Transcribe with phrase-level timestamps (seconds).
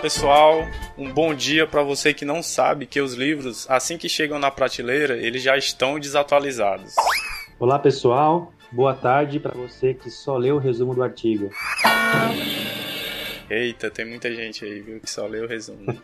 [0.00, 4.38] pessoal, um bom dia para você que não sabe que os livros, assim que chegam
[4.38, 6.94] na prateleira, eles já estão desatualizados.
[7.58, 11.50] Olá pessoal, boa tarde para você que só leu o resumo do artigo.
[13.50, 15.84] Eita, tem muita gente aí, viu, que só leu o resumo.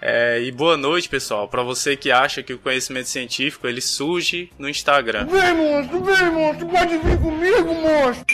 [0.00, 4.48] É, e boa noite, pessoal, para você que acha que o conhecimento científico ele surge
[4.56, 5.26] no Instagram.
[5.26, 8.24] Vem, monstro, vem, monstro, pode vir comigo, monstro.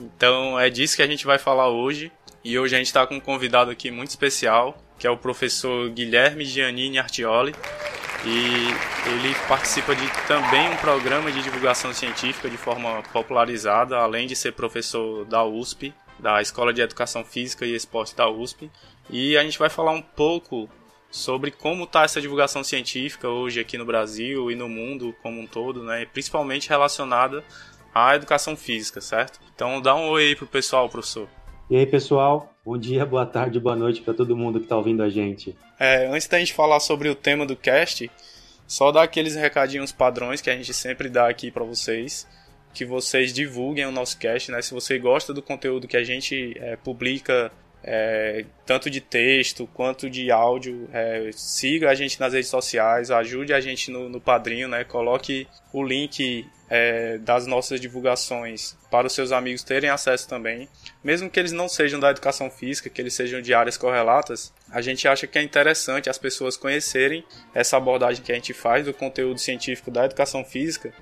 [0.00, 2.10] Então é disso que a gente vai falar hoje.
[2.48, 5.90] E hoje a gente está com um convidado aqui muito especial, que é o professor
[5.90, 7.52] Guilherme Giannini Artioli.
[8.24, 14.36] E ele participa de também um programa de divulgação científica de forma popularizada, além de
[14.36, 18.70] ser professor da USP, da Escola de Educação Física e Esporte da USP.
[19.10, 20.70] E a gente vai falar um pouco
[21.10, 25.48] sobre como está essa divulgação científica hoje aqui no Brasil e no mundo como um
[25.48, 26.06] todo, né?
[26.12, 27.42] principalmente relacionada
[27.92, 29.40] à educação física, certo?
[29.52, 31.28] Então dá um oi aí pro pessoal, professor.
[31.68, 32.54] E aí, pessoal?
[32.64, 35.56] Bom dia, boa tarde, boa noite para todo mundo que está ouvindo a gente.
[35.80, 38.08] É, antes da gente falar sobre o tema do cast,
[38.68, 42.24] só dar aqueles recadinhos padrões que a gente sempre dá aqui para vocês,
[42.72, 44.62] que vocês divulguem o nosso cast, né?
[44.62, 47.50] Se você gosta do conteúdo que a gente é, publica,
[47.82, 53.52] é, tanto de texto quanto de áudio, é, siga a gente nas redes sociais, ajude
[53.52, 54.84] a gente no, no padrinho, né?
[54.84, 60.68] Coloque o link é, das nossas divulgações para os seus amigos terem acesso também.
[61.02, 64.80] Mesmo que eles não sejam da educação física, que eles sejam de áreas correlatas, a
[64.80, 68.92] gente acha que é interessante as pessoas conhecerem essa abordagem que a gente faz do
[68.92, 70.92] conteúdo científico da educação física,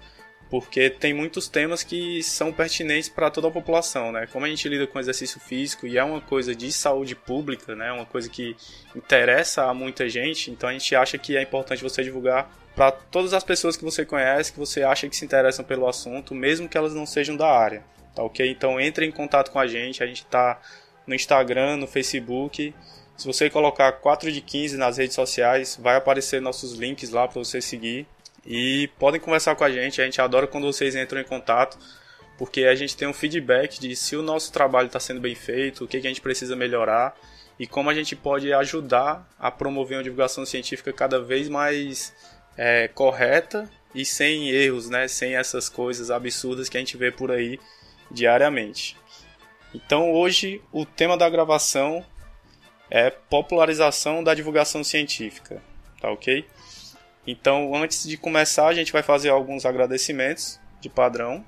[0.50, 4.28] porque tem muitos temas que são pertinentes para toda a população, né?
[4.30, 7.91] Como a gente lida com exercício físico e é uma coisa de saúde pública, né?
[7.91, 8.54] Uma coisa que
[8.94, 13.32] interessa a muita gente, então a gente acha que é importante você divulgar para todas
[13.32, 16.76] as pessoas que você conhece, que você acha que se interessam pelo assunto, mesmo que
[16.76, 18.50] elas não sejam da área, tá ok?
[18.50, 20.60] Então entre em contato com a gente, a gente está
[21.06, 22.74] no Instagram, no Facebook.
[23.16, 27.42] Se você colocar 4 de 15 nas redes sociais, vai aparecer nossos links lá para
[27.42, 28.06] você seguir.
[28.44, 31.78] E podem conversar com a gente, a gente adora quando vocês entram em contato,
[32.36, 35.84] porque a gente tem um feedback de se o nosso trabalho está sendo bem feito,
[35.84, 37.16] o que, que a gente precisa melhorar
[37.58, 42.12] e como a gente pode ajudar a promover uma divulgação científica cada vez mais
[42.56, 45.06] é, correta e sem erros, né?
[45.09, 47.59] Sem essas coisas absurdas que a gente vê por aí
[48.10, 48.97] diariamente.
[49.75, 52.04] Então hoje o tema da gravação
[52.91, 55.62] é popularização da divulgação científica,
[56.00, 56.44] tá ok?
[57.26, 61.44] Então antes de começar a gente vai fazer alguns agradecimentos de padrão.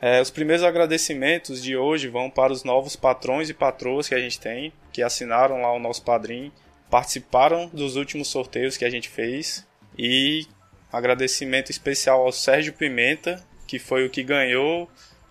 [0.00, 4.20] É, os primeiros agradecimentos de hoje vão para os novos patrões e patroas que a
[4.20, 6.52] gente tem, que assinaram lá o nosso padrinho,
[6.88, 9.66] participaram dos últimos sorteios que a gente fez
[9.98, 10.46] e
[10.92, 14.88] agradecimento especial ao Sérgio Pimenta, que foi o que ganhou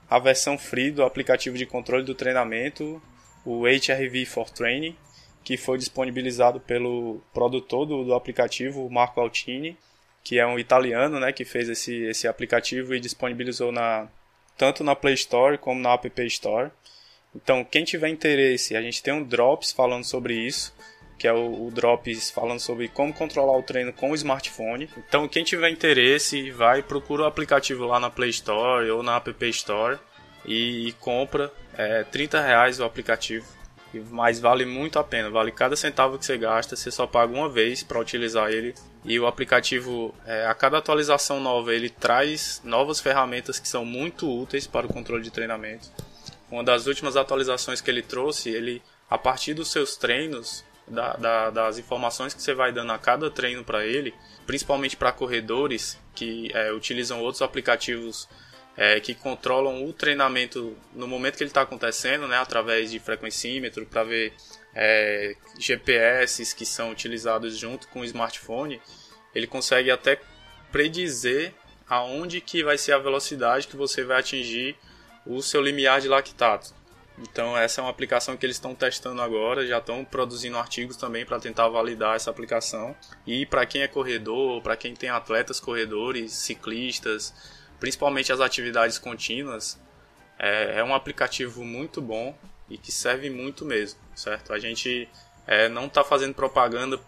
[0.10, 3.02] a versão free do aplicativo de controle do treinamento,
[3.46, 4.96] o HRV for Training,
[5.44, 9.78] que foi disponibilizado pelo produtor do, do aplicativo, Marco Altini,
[10.24, 14.10] que é um italiano, né, que fez esse, esse aplicativo e disponibilizou na,
[14.58, 16.70] tanto na Play Store como na App Store.
[17.34, 20.74] Então, quem tiver interesse, a gente tem um Drops falando sobre isso
[21.18, 24.90] que é o, o Drops falando sobre como controlar o treino com o smartphone.
[24.98, 29.50] Então, quem tiver interesse, vai procura o aplicativo lá na Play Store ou na App
[29.50, 29.98] Store
[30.46, 31.52] e, e compra.
[31.76, 33.46] É 30 reais o aplicativo,
[34.10, 35.30] mas vale muito a pena.
[35.30, 38.74] Vale cada centavo que você gasta, você só paga uma vez para utilizar ele.
[39.04, 44.30] E o aplicativo, é, a cada atualização nova, ele traz novas ferramentas que são muito
[44.30, 45.90] úteis para o controle de treinamento.
[46.52, 51.50] Uma das últimas atualizações que ele trouxe, ele a partir dos seus treinos, da, da,
[51.50, 54.14] das informações que você vai dando a cada treino para ele,
[54.46, 58.28] principalmente para corredores que é, utilizam outros aplicativos
[58.76, 63.86] é, que controlam o treinamento no momento que ele está acontecendo, né, através de frequencímetro,
[63.86, 64.34] para ver
[64.74, 68.80] é, GPS que são utilizados junto com o smartphone,
[69.34, 70.20] ele consegue até
[70.72, 71.54] predizer
[71.90, 74.76] aonde que vai ser a velocidade que você vai atingir
[75.26, 76.74] o seu limiar de lactato.
[77.18, 81.26] Então essa é uma aplicação que eles estão testando agora, já estão produzindo artigos também
[81.26, 82.96] para tentar validar essa aplicação.
[83.26, 87.34] E para quem é corredor, para quem tem atletas corredores, ciclistas,
[87.80, 89.80] principalmente as atividades contínuas,
[90.38, 92.38] é, é um aplicativo muito bom
[92.70, 94.54] e que serve muito mesmo, certo?
[94.54, 95.10] A gente
[95.48, 97.00] é, não está fazendo propaganda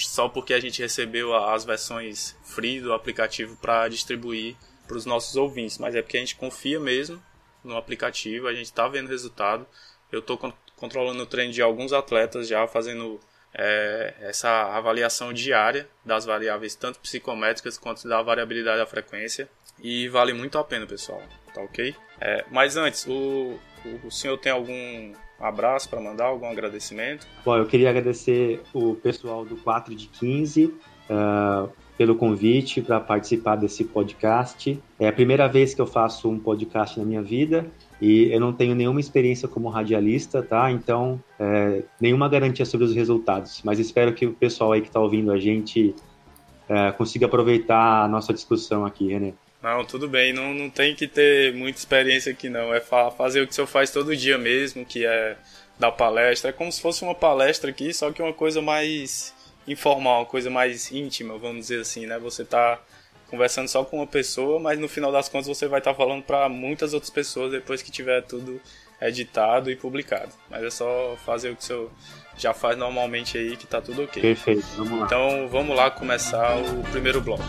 [0.00, 4.56] só porque a gente recebeu as versões free do aplicativo para distribuir
[4.86, 7.22] para os nossos ouvintes, mas é porque a gente confia mesmo
[7.68, 9.66] no aplicativo, a gente está vendo resultado.
[10.10, 10.38] Eu estou
[10.76, 13.20] controlando o treino de alguns atletas já, fazendo
[13.54, 19.48] é, essa avaliação diária das variáveis, tanto psicométricas quanto da variabilidade da frequência.
[19.80, 21.22] E vale muito a pena, pessoal.
[21.54, 21.94] Tá ok?
[22.20, 27.26] É, mas antes, o, o, o senhor tem algum abraço para mandar, algum agradecimento?
[27.44, 33.56] Bom, eu queria agradecer o pessoal do 4 de 15 uh, pelo convite para participar
[33.56, 34.80] desse podcast.
[35.00, 37.66] É a primeira vez que eu faço um podcast na minha vida
[38.00, 40.70] e eu não tenho nenhuma experiência como radialista, tá?
[40.70, 43.60] Então, é, nenhuma garantia sobre os resultados.
[43.64, 45.92] Mas espero que o pessoal aí que está ouvindo a gente
[46.68, 49.34] é, consiga aproveitar a nossa discussão aqui, René.
[49.60, 53.42] Não, tudo bem, não, não tem que ter muita experiência aqui não, é fa fazer
[53.42, 55.36] o que o senhor faz todo dia mesmo, que é
[55.76, 59.34] dar palestra, é como se fosse uma palestra aqui, só que uma coisa mais
[59.68, 62.18] informal, uma coisa mais íntima, vamos dizer assim, né?
[62.18, 62.80] Você tá
[63.28, 66.22] conversando só com uma pessoa, mas no final das contas você vai estar tá falando
[66.22, 68.60] para muitas outras pessoas depois que tiver tudo
[69.00, 70.32] editado e publicado.
[70.50, 71.90] Mas é só fazer o que o senhor
[72.36, 74.20] já faz normalmente aí que tá tudo ok.
[74.20, 75.06] Perfeito, vamos lá.
[75.06, 77.44] Então vamos lá começar o primeiro bloco.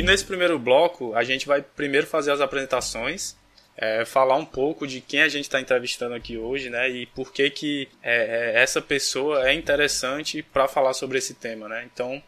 [0.00, 3.36] E nesse primeiro bloco, a gente vai primeiro fazer as apresentações,
[3.76, 6.88] é, falar um pouco de quem a gente está entrevistando aqui hoje, né?
[6.88, 11.68] E por que que é, é, essa pessoa é interessante para falar sobre esse tema,
[11.68, 11.86] né?
[11.92, 12.22] Então,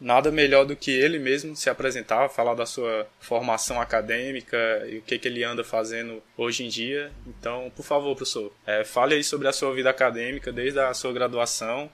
[0.00, 4.56] nada melhor do que ele mesmo se apresentar, falar da sua formação acadêmica
[4.88, 7.10] e o que, que ele anda fazendo hoje em dia.
[7.26, 11.12] Então, por favor, professor, é, fale aí sobre a sua vida acadêmica, desde a sua
[11.12, 11.90] graduação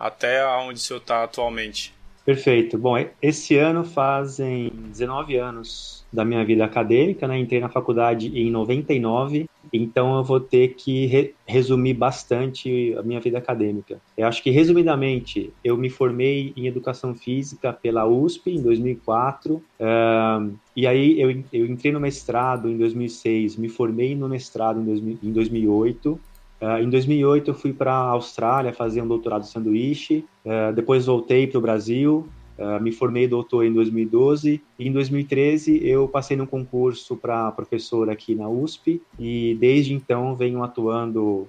[0.00, 1.92] até onde o senhor está atualmente.
[2.24, 2.78] Perfeito.
[2.78, 7.38] Bom, esse ano fazem 19 anos da minha vida acadêmica, né?
[7.38, 13.20] Entrei na faculdade em 99, então eu vou ter que re resumir bastante a minha
[13.20, 14.00] vida acadêmica.
[14.16, 20.54] Eu acho que, resumidamente, eu me formei em Educação Física pela USP em 2004, uh,
[20.74, 25.18] e aí eu, eu entrei no mestrado em 2006, me formei no mestrado em, 2000,
[25.22, 26.20] em 2008,
[26.60, 31.06] Uh, em 2008 eu fui para a Austrália fazer um doutorado de sanduíche, uh, depois
[31.06, 32.28] voltei para o Brasil,
[32.58, 38.08] uh, me formei doutor em 2012 e em 2013 eu passei num concurso para professor
[38.08, 41.48] aqui na USP e desde então venho atuando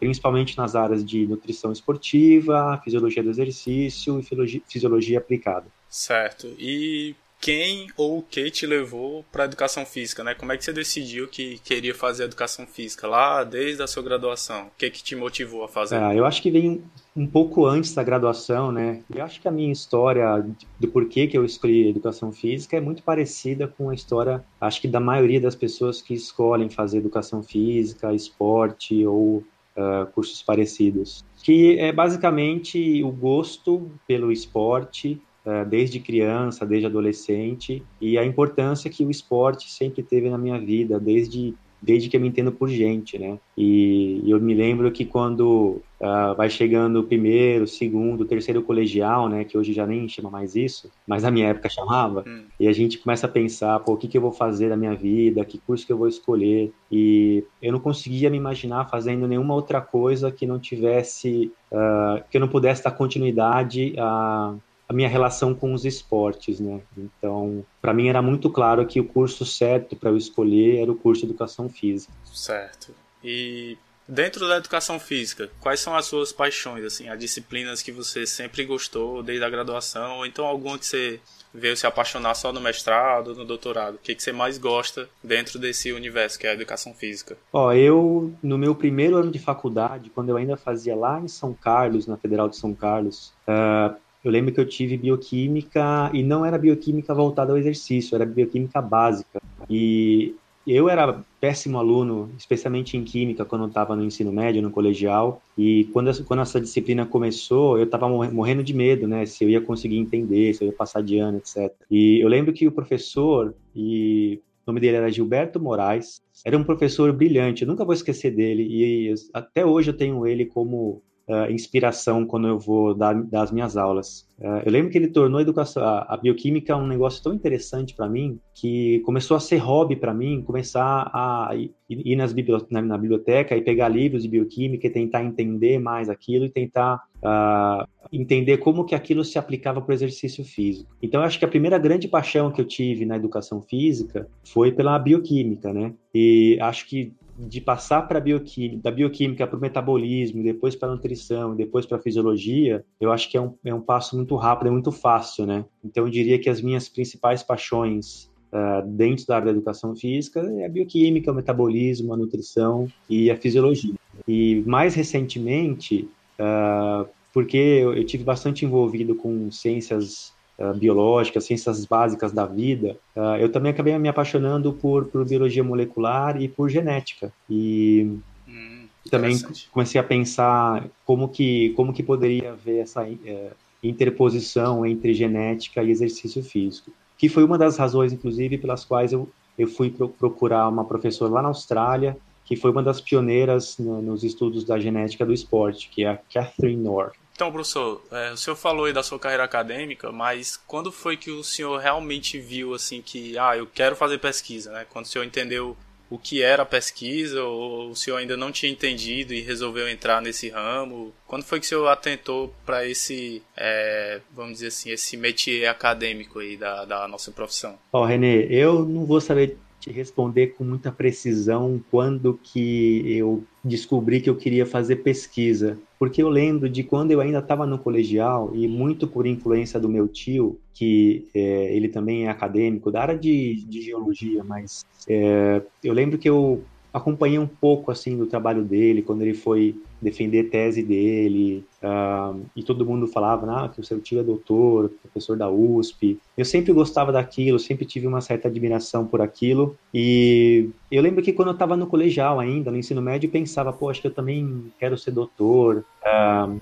[0.00, 5.66] principalmente nas áreas de nutrição esportiva, fisiologia do exercício e fisiologia aplicada.
[5.90, 6.46] Certo.
[6.58, 10.32] E quem ou o que te levou para a educação física, né?
[10.32, 14.68] Como é que você decidiu que queria fazer educação física lá desde a sua graduação?
[14.68, 15.96] O que que te motivou a fazer?
[15.96, 16.84] É, eu acho que vem
[17.16, 19.02] um pouco antes da graduação, né?
[19.12, 20.46] Eu acho que a minha história
[20.78, 24.86] do porquê que eu escolhi educação física é muito parecida com a história, acho que
[24.86, 29.38] da maioria das pessoas que escolhem fazer educação física, esporte ou
[29.76, 35.20] uh, cursos parecidos, que é basicamente o gosto pelo esporte
[35.68, 41.00] desde criança, desde adolescente, e a importância que o esporte sempre teve na minha vida,
[41.00, 43.38] desde desde que eu me entendo por gente, né?
[43.58, 49.44] E, eu me lembro que quando uh, vai chegando o primeiro, segundo, terceiro colegial, né?
[49.44, 52.24] Que hoje já nem chama mais isso, mas na minha época chamava.
[52.26, 52.44] Hum.
[52.60, 54.94] E a gente começa a pensar, pô, o que, que eu vou fazer da minha
[54.94, 55.44] vida?
[55.44, 56.72] Que curso que eu vou escolher?
[56.90, 62.36] E eu não conseguia me imaginar fazendo nenhuma outra coisa que não tivesse, uh, que
[62.36, 64.54] eu não pudesse dar continuidade a
[64.88, 66.80] a minha relação com os esportes, né?
[66.96, 70.96] Então, para mim era muito claro que o curso certo para eu escolher era o
[70.96, 72.12] curso de educação física.
[72.24, 72.94] Certo.
[73.24, 78.26] E dentro da educação física, quais são as suas paixões, assim, as disciplinas que você
[78.26, 81.20] sempre gostou desde a graduação, ou então alguma que você
[81.54, 83.94] veio se apaixonar só no mestrado, no doutorado?
[83.94, 87.36] O que, que você mais gosta dentro desse universo que é a educação física?
[87.52, 91.54] Ó, eu, no meu primeiro ano de faculdade, quando eu ainda fazia lá em São
[91.54, 96.44] Carlos, na Federal de São Carlos, uh, eu lembro que eu tive bioquímica e não
[96.44, 99.40] era bioquímica voltada ao exercício, era bioquímica básica.
[99.68, 100.34] E
[100.66, 105.42] eu era péssimo aluno, especialmente em química, quando eu estava no ensino médio, no colegial.
[105.58, 109.26] E quando, essa, quando essa disciplina começou, eu estava morrendo de medo, né?
[109.26, 111.72] Se eu ia conseguir entender, se eu ia passar de ano, etc.
[111.90, 116.62] E eu lembro que o professor, e o nome dele era Gilberto Moraes, era um
[116.62, 118.64] professor brilhante, eu nunca vou esquecer dele.
[118.70, 123.52] E até hoje eu tenho ele como uh, inspiração quando eu vou dar, dar as
[123.52, 124.28] minhas aulas.
[124.38, 127.94] Uh, eu lembro que ele tornou a educação, a, a bioquímica um negócio tão interessante
[127.94, 132.34] para mim que começou a ser hobby para mim, começar a ir, ir nas
[132.70, 137.00] na, na, biblioteca e pegar livros de bioquímica e tentar entender mais aquilo e tentar
[137.18, 140.94] uh, entender como que aquilo se aplicava para o exercício físico.
[141.00, 144.98] Então, acho que a primeira grande paixão que eu tive na educação física foi pela
[144.98, 145.94] bioquímica, né?
[146.14, 151.54] E acho que de passar para bioquímica, da bioquímica para o metabolismo, depois para nutrição,
[151.54, 154.92] depois para fisiologia, eu acho que é um, é um passo muito rápido, é muito
[154.92, 155.64] fácil, né?
[155.84, 160.40] Então eu diria que as minhas principais paixões uh, dentro da área da educação física
[160.40, 163.94] é a bioquímica, o metabolismo, a nutrição e a fisiologia.
[164.28, 166.08] E mais recentemente,
[166.38, 172.96] uh, porque eu, eu tive bastante envolvido com ciências uh, biológicas, ciências básicas da vida,
[173.16, 177.32] uh, eu também acabei me apaixonando por, por biologia molecular e por genética.
[177.48, 178.18] E
[178.48, 179.36] hum, também
[179.70, 183.50] comecei a pensar como que, como que poderia haver essa uh,
[183.82, 186.90] interposição entre genética e exercício físico.
[187.18, 189.28] Que foi uma das razões, inclusive, pelas quais eu,
[189.58, 194.02] eu fui pro, procurar uma professora lá na Austrália, que foi uma das pioneiras no,
[194.02, 197.21] nos estudos da genética do esporte, que é a Catherine North.
[197.34, 201.30] Então, professor, é, o senhor falou aí da sua carreira acadêmica, mas quando foi que
[201.30, 204.86] o senhor realmente viu assim que, ah, eu quero fazer pesquisa, né?
[204.88, 205.76] Quando o senhor entendeu
[206.12, 210.20] o que era a pesquisa, ou o senhor ainda não tinha entendido e resolveu entrar
[210.20, 211.10] nesse ramo?
[211.26, 216.38] Quando foi que o senhor atentou para esse, é, vamos dizer assim, esse métier acadêmico
[216.38, 217.78] aí da, da nossa profissão?
[217.90, 223.42] Ó, oh, Renê, eu não vou saber te responder com muita precisão quando que eu
[223.64, 227.78] descobri que eu queria fazer pesquisa, porque eu lembro de quando eu ainda estava no
[227.78, 233.02] colegial e muito por influência do meu tio, que é, ele também é acadêmico da
[233.02, 238.26] área de, de geologia, mas é, eu lembro que eu acompanhei um pouco assim do
[238.26, 243.80] trabalho dele quando ele foi defender tese dele uh, e todo mundo falava ah, que
[243.80, 246.18] o seu tio é doutor, professor da USP.
[246.36, 251.32] Eu sempre gostava daquilo, sempre tive uma certa admiração por aquilo e eu lembro que
[251.32, 254.14] quando eu estava no colegial ainda, no ensino médio, eu pensava, pô, acho que eu
[254.14, 255.84] também quero ser doutor.
[256.04, 256.60] Uh,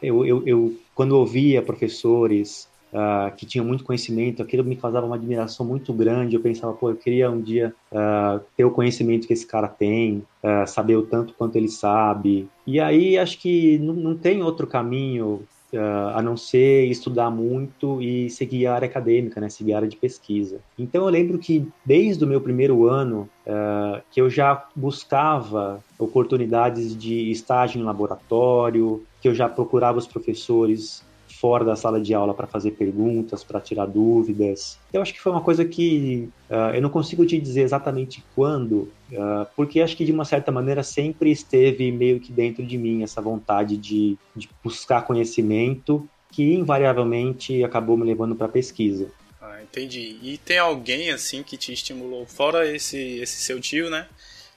[0.00, 5.16] eu, eu, eu, quando ouvia professores uh, que tinha muito conhecimento, aquilo me causava uma
[5.16, 6.36] admiração muito grande.
[6.36, 10.22] Eu pensava, pô, eu queria um dia uh, ter o conhecimento que esse cara tem,
[10.42, 12.48] uh, saber o tanto quanto ele sabe.
[12.66, 18.00] E aí acho que não, não tem outro caminho Uh, a não ser estudar muito
[18.00, 20.60] e seguir a área acadêmica, né, seguir a área de pesquisa.
[20.78, 26.96] Então eu lembro que desde o meu primeiro ano uh, que eu já buscava oportunidades
[26.96, 31.02] de estágio em laboratório, que eu já procurava os professores
[31.44, 34.78] fora da sala de aula para fazer perguntas, para tirar dúvidas.
[34.90, 38.90] Eu acho que foi uma coisa que uh, eu não consigo te dizer exatamente quando,
[39.12, 43.02] uh, porque acho que de uma certa maneira sempre esteve meio que dentro de mim
[43.02, 49.12] essa vontade de, de buscar conhecimento que invariavelmente acabou me levando para pesquisa.
[49.38, 50.16] Ah, entendi.
[50.22, 54.06] E tem alguém assim que te estimulou, fora esse, esse seu tio, né?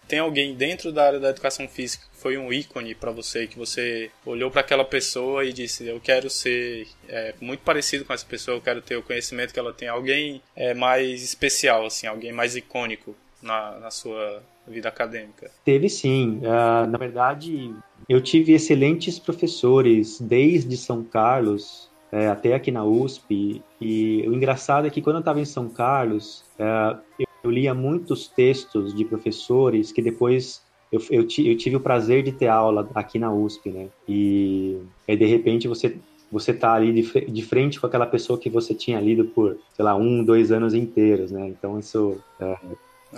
[0.08, 4.10] Tem alguém dentro da área da educação física foi um ícone para você, que você
[4.26, 8.58] olhou para aquela pessoa e disse: Eu quero ser é, muito parecido com essa pessoa,
[8.58, 9.88] eu quero ter o conhecimento que ela tem.
[9.88, 15.50] Alguém é, mais especial, assim, alguém mais icônico na, na sua vida acadêmica?
[15.64, 16.40] Teve sim.
[16.40, 17.74] Uh, na verdade,
[18.10, 21.88] eu tive excelentes professores desde São Carlos.
[22.10, 25.68] É, até aqui na USP, e o engraçado é que quando eu estava em São
[25.68, 26.98] Carlos, uh,
[27.44, 32.32] eu, lia muitos textos de professores que depois eu, eu, eu, tive o prazer de
[32.32, 33.88] ter aula aqui na USP, né?
[34.08, 34.78] E
[35.08, 35.98] aí, de repente, você
[36.32, 39.86] você tá ali de, de frente com aquela pessoa que você tinha lido por, sei
[39.86, 41.48] lá, um, dois anos inteiros, né?
[41.48, 42.18] Então, isso...
[42.40, 42.76] É, uhum.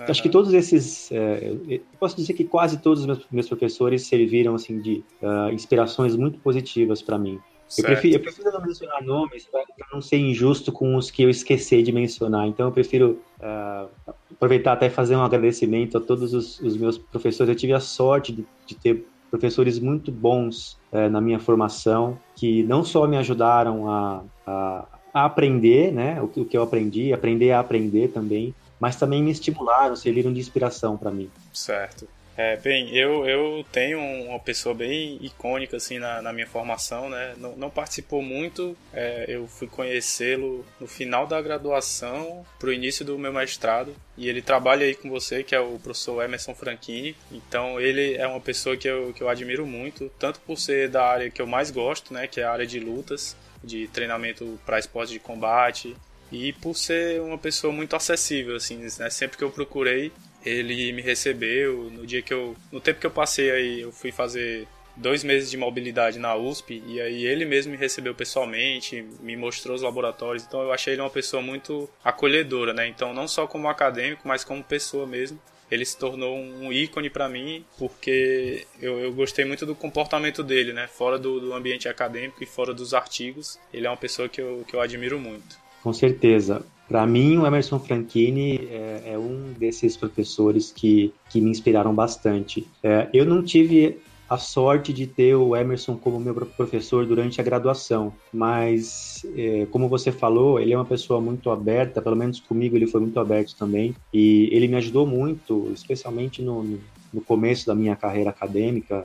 [0.08, 1.10] Acho que todos esses...
[1.10, 5.52] É, eu posso dizer que quase todos os meus, meus professores serviram, assim, de uh,
[5.52, 7.40] inspirações muito positivas para mim.
[7.78, 11.30] Eu prefiro, eu prefiro, não mencionar nomes para não ser injusto com os que eu
[11.30, 12.46] esqueci de mencionar.
[12.48, 13.88] Então eu prefiro uh,
[14.32, 17.48] aproveitar até fazer um agradecimento a todos os, os meus professores.
[17.48, 22.64] Eu tive a sorte de, de ter professores muito bons uh, na minha formação, que
[22.64, 24.84] não só me ajudaram a, a,
[25.14, 29.30] a aprender né, o, o que eu aprendi, aprender a aprender também, mas também me
[29.30, 31.30] estimularam, serviram de inspiração para mim.
[31.52, 32.08] Certo.
[32.36, 37.34] É, bem, eu, eu tenho uma pessoa bem icônica assim na, na minha formação, né?
[37.36, 43.04] Não, não participou muito, é, eu fui conhecê-lo no final da graduação para o início
[43.04, 47.16] do meu mestrado e ele trabalha aí com você, que é o professor Emerson Franchini.
[47.30, 51.04] Então ele é uma pessoa que eu, que eu admiro muito, tanto por ser da
[51.04, 52.26] área que eu mais gosto, né?
[52.26, 55.94] Que é a área de lutas, de treinamento para esporte de combate,
[56.32, 59.10] e por ser uma pessoa muito acessível, assim, né?
[59.10, 60.12] Sempre que eu procurei,
[60.44, 64.10] ele me recebeu no dia que eu no tempo que eu passei aí eu fui
[64.12, 64.66] fazer
[64.96, 69.74] dois meses de mobilidade na USP e aí ele mesmo me recebeu pessoalmente, me mostrou
[69.74, 72.86] os laboratórios, então eu achei ele uma pessoa muito acolhedora, né?
[72.86, 75.38] Então não só como acadêmico, mas como pessoa mesmo.
[75.70, 80.72] Ele se tornou um ícone para mim porque eu, eu, gostei muito do comportamento dele,
[80.72, 80.88] né?
[80.88, 83.56] Fora do, do ambiente acadêmico e fora dos artigos.
[83.72, 85.56] Ele é uma pessoa que eu, que eu admiro muito.
[85.80, 86.66] Com certeza.
[86.90, 92.66] Para mim, o Emerson Franchini é, é, um desses professores que, que me inspiraram bastante.
[92.82, 97.44] É, eu não tive a sorte de ter o Emerson como meu professor durante a
[97.44, 102.74] graduação, mas é, como você falou, ele é uma pessoa muito aberta, pelo menos comigo
[102.74, 106.76] ele foi muito aberto também, e ele me ajudou muito, especialmente no,
[107.12, 109.04] no começo da minha carreira acadêmica,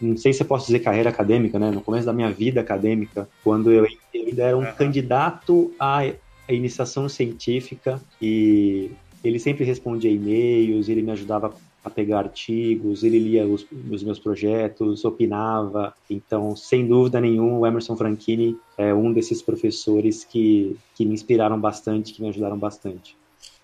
[0.00, 1.70] não sei se eu posso dizer carreira acadêmica, né?
[1.70, 4.72] No começo da minha vida acadêmica, quando eu ainda era um uhum.
[4.74, 6.04] candidato a
[6.48, 8.90] a iniciação científica e
[9.22, 14.18] ele sempre respondia e-mails, ele me ajudava a pegar artigos, ele lia os, os, meus
[14.18, 15.94] projetos, opinava.
[16.10, 21.60] Então, sem dúvida nenhuma, o Emerson Franchini é um desses professores que, que me inspiraram
[21.60, 23.16] bastante, que me ajudaram bastante.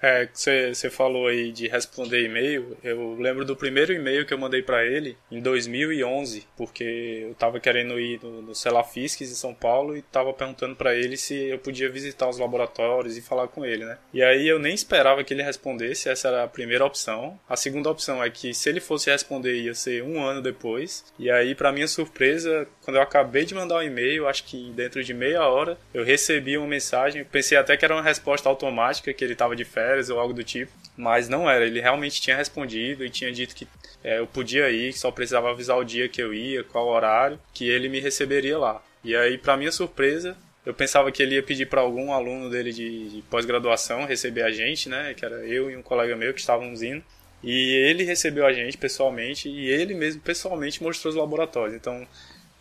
[0.02, 2.76] É, você falou aí de responder e-mail.
[2.82, 7.60] Eu lembro do primeiro e-mail que eu mandei para ele em 2011, porque eu tava
[7.60, 11.58] querendo ir no, no Celafisques em São Paulo e tava perguntando para ele se eu
[11.58, 13.96] podia visitar os laboratórios e falar com ele, né?
[14.12, 17.38] E aí eu nem esperava que ele respondesse, essa era a primeira opção.
[17.48, 21.04] A segunda opção é que se ele fosse responder ia ser um ano depois.
[21.16, 24.70] E aí, para minha surpresa, quando eu acabei de mandar o um e-mail, acho que
[24.72, 27.24] dentro de meia hora, eu recebi uma mensagem.
[27.24, 30.42] Pensei até que era uma resposta automática, que ele tava de férias ou algo do
[30.42, 30.72] tipo.
[30.96, 33.68] Mas não era, ele realmente tinha respondido e tinha dito que
[34.02, 37.38] é, eu podia ir, que só precisava avisar o dia que eu ia, qual horário,
[37.54, 38.82] que ele me receberia lá.
[39.04, 40.36] E aí, para minha surpresa,
[40.66, 44.50] eu pensava que ele ia pedir para algum aluno dele de, de pós-graduação receber a
[44.50, 45.14] gente, né?
[45.14, 47.02] Que era eu e um colega meu que estávamos indo.
[47.42, 51.74] E ele recebeu a gente pessoalmente e ele mesmo pessoalmente mostrou os laboratórios.
[51.74, 52.06] Então,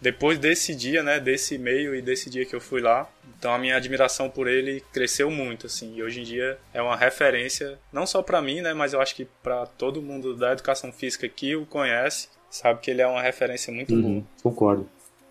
[0.02, 3.58] depois desse dia, né, desse e-mail e desse dia que eu fui lá, então a
[3.60, 8.08] minha admiração por ele cresceu muito, assim, e hoje em dia é uma referência, não
[8.08, 11.56] só para mim, né, mas eu acho que para todo mundo da educação física que
[11.56, 14.24] o conhece, sabe que ele é uma referência muito uhum, boa.
[14.42, 14.90] Concordo.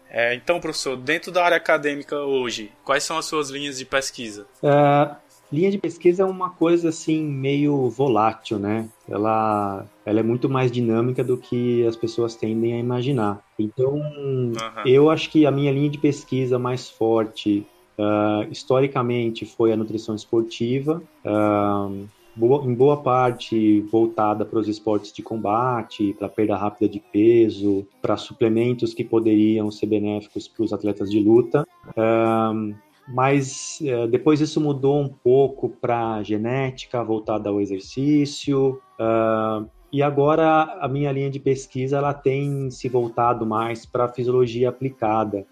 [0.09, 4.45] É, então, professor, dentro da área acadêmica hoje, quais são as suas linhas de pesquisa?
[4.61, 5.15] Uh,
[5.53, 8.89] linha de pesquisa é uma coisa assim meio volátil, né?
[9.09, 13.43] Ela, ela é muito mais dinâmica do que as pessoas tendem a imaginar.
[13.59, 14.53] Então, uhum.
[14.87, 17.67] eu acho que a minha linha de pesquisa mais forte,
[17.99, 21.03] uh, historicamente, foi a nutrição esportiva.
[21.25, 27.01] Uh, boa, em boa parte voltada para os esportes de combate, para perda rápida de
[27.13, 31.67] peso, para suplementos que poderiam ser benéficos para os atletas de luta.
[31.97, 32.75] Um,
[33.13, 38.81] mas uh, depois isso mudou um pouco para genética voltada ao exercício.
[38.99, 44.69] Uh, e agora a minha linha de pesquisa ela tem se voltado mais para fisiologia
[44.69, 45.45] aplicada.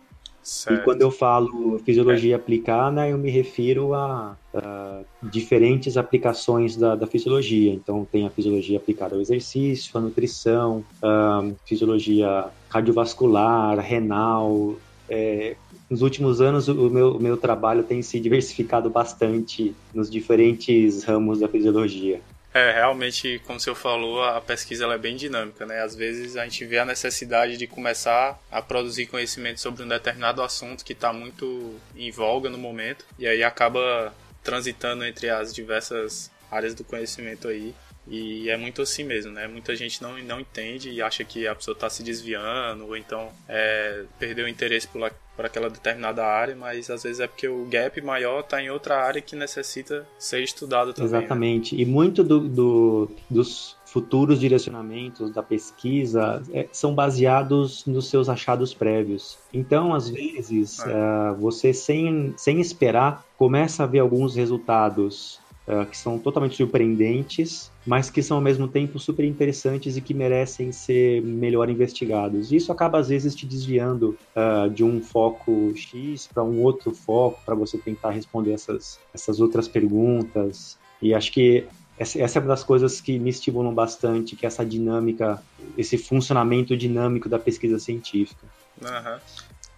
[0.49, 0.81] Certo.
[0.81, 2.37] E quando eu falo fisiologia é.
[2.37, 7.71] aplicada, eu me refiro a, a diferentes aplicações da, da, fisiologia.
[7.75, 14.77] Então, tem a fisiologia aplicada ao exercício, à nutrição, a fisiologia cardiovascular, renal.
[15.07, 15.55] É,
[15.89, 21.41] nos últimos anos, o meu, o meu trabalho tem se diversificado bastante nos diferentes ramos
[21.41, 22.21] da fisiologia.
[22.53, 25.83] É, realmente, como você falou, a pesquisa é bem dinâmica, né?
[25.83, 30.43] Às vezes a gente vê a necessidade de começar a produzir conhecimento sobre um determinado
[30.43, 36.31] assunto que está muito em voga no momento, e aí acaba transitando entre as diversas
[36.51, 37.75] áreas do conhecimento aí.
[38.11, 39.47] E é muito assim mesmo, né?
[39.47, 43.31] Muita gente não, não entende e acha que a pessoa está se desviando, ou então
[43.49, 47.67] é, perdeu o interesse por, por aquela determinada área, mas às vezes é porque o
[47.67, 51.11] gap maior está em outra área que necessita ser estudado também.
[51.11, 51.19] Né?
[51.19, 51.77] Exatamente.
[51.77, 51.83] Né?
[51.83, 58.75] E muito do, do, dos futuros direcionamentos da pesquisa é, são baseados nos seus achados
[58.75, 59.39] prévios.
[59.53, 60.85] Então, às vezes, é.
[60.85, 67.71] uh, você, sem, sem esperar, começa a ver alguns resultados uh, que são totalmente surpreendentes,
[67.87, 72.51] mas que são ao mesmo tempo super interessantes e que merecem ser melhor investigados.
[72.51, 77.41] Isso acaba às vezes te desviando uh, de um foco X para um outro foco
[77.45, 80.79] para você tentar responder essas, essas outras perguntas.
[81.01, 81.65] E acho que
[81.99, 85.43] essa, essa é uma das coisas que me estimulam bastante, que é essa dinâmica,
[85.77, 88.47] esse funcionamento dinâmico da pesquisa científica.
[88.81, 89.19] Uhum.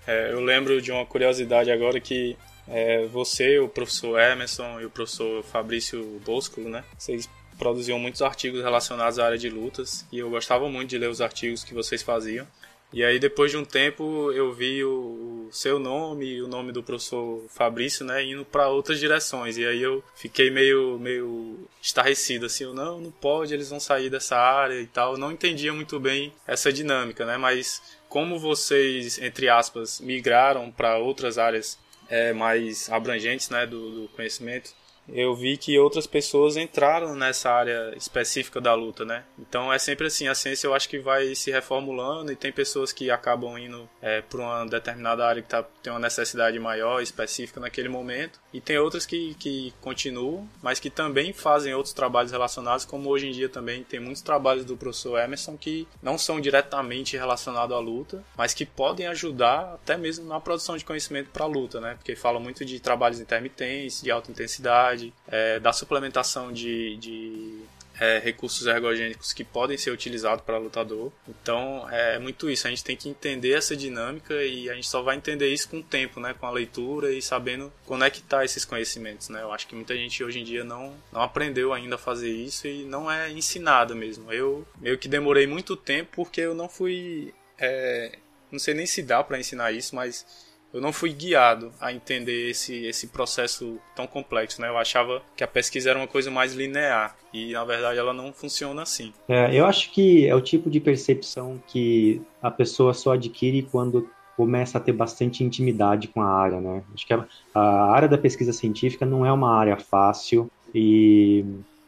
[0.06, 2.36] É, eu lembro de uma curiosidade agora que
[2.68, 6.84] é, você, o professor Emerson e o professor Fabrício Bosco, né?
[6.98, 11.10] Vocês produziam muitos artigos relacionados à área de lutas e eu gostava muito de ler
[11.10, 12.46] os artigos que vocês faziam.
[12.92, 16.82] E aí depois de um tempo eu vi o, seu nome e o nome do
[16.82, 19.56] professor Fabrício, né, indo para outras direções.
[19.58, 24.10] E aí eu fiquei meio meio estarrecido assim, eu, não, não pode, eles vão sair
[24.10, 25.12] dessa área e tal.
[25.12, 27.36] Eu não entendia muito bem essa dinâmica, né?
[27.36, 31.78] Mas como vocês, entre aspas, migraram para outras áreas
[32.10, 34.74] é, mais abrangentes, né, do, do conhecimento,
[35.12, 39.24] eu vi que outras pessoas entraram nessa área específica da luta, né?
[39.38, 42.92] Então é sempre assim, a ciência eu acho que vai se reformulando e tem pessoas
[42.92, 47.60] que acabam indo é, para uma determinada área que tá, tem uma necessidade maior, específica
[47.60, 52.84] naquele momento, e tem outras que, que continuam, mas que também fazem outros trabalhos relacionados,
[52.84, 57.16] como hoje em dia também tem muitos trabalhos do professor Emerson que não são diretamente
[57.16, 61.48] relacionados à luta, mas que podem ajudar até mesmo na produção de conhecimento para a
[61.48, 61.94] luta, né?
[61.94, 67.64] Porque fala muito de trabalhos intermitentes, de alta intensidade, é, da suplementação de, de
[68.00, 71.12] é, recursos ergogênicos que podem ser utilizados para lutador.
[71.28, 75.02] Então é muito isso, a gente tem que entender essa dinâmica e a gente só
[75.02, 79.28] vai entender isso com o tempo, né, com a leitura e sabendo conectar esses conhecimentos.
[79.28, 79.42] Né?
[79.42, 82.66] Eu acho que muita gente hoje em dia não, não aprendeu ainda a fazer isso
[82.66, 84.32] e não é ensinada mesmo.
[84.32, 87.34] Eu meio que demorei muito tempo porque eu não fui.
[87.58, 88.18] É,
[88.50, 90.24] não sei nem se dá para ensinar isso, mas
[90.72, 94.68] eu não fui guiado a entender esse, esse processo tão complexo, né?
[94.68, 98.32] Eu achava que a pesquisa era uma coisa mais linear e na verdade ela não
[98.32, 99.12] funciona assim.
[99.28, 104.08] É, eu acho que é o tipo de percepção que a pessoa só adquire quando
[104.36, 106.82] começa a ter bastante intimidade com a área, né?
[106.94, 111.44] Acho que a, a área da pesquisa científica não é uma área fácil e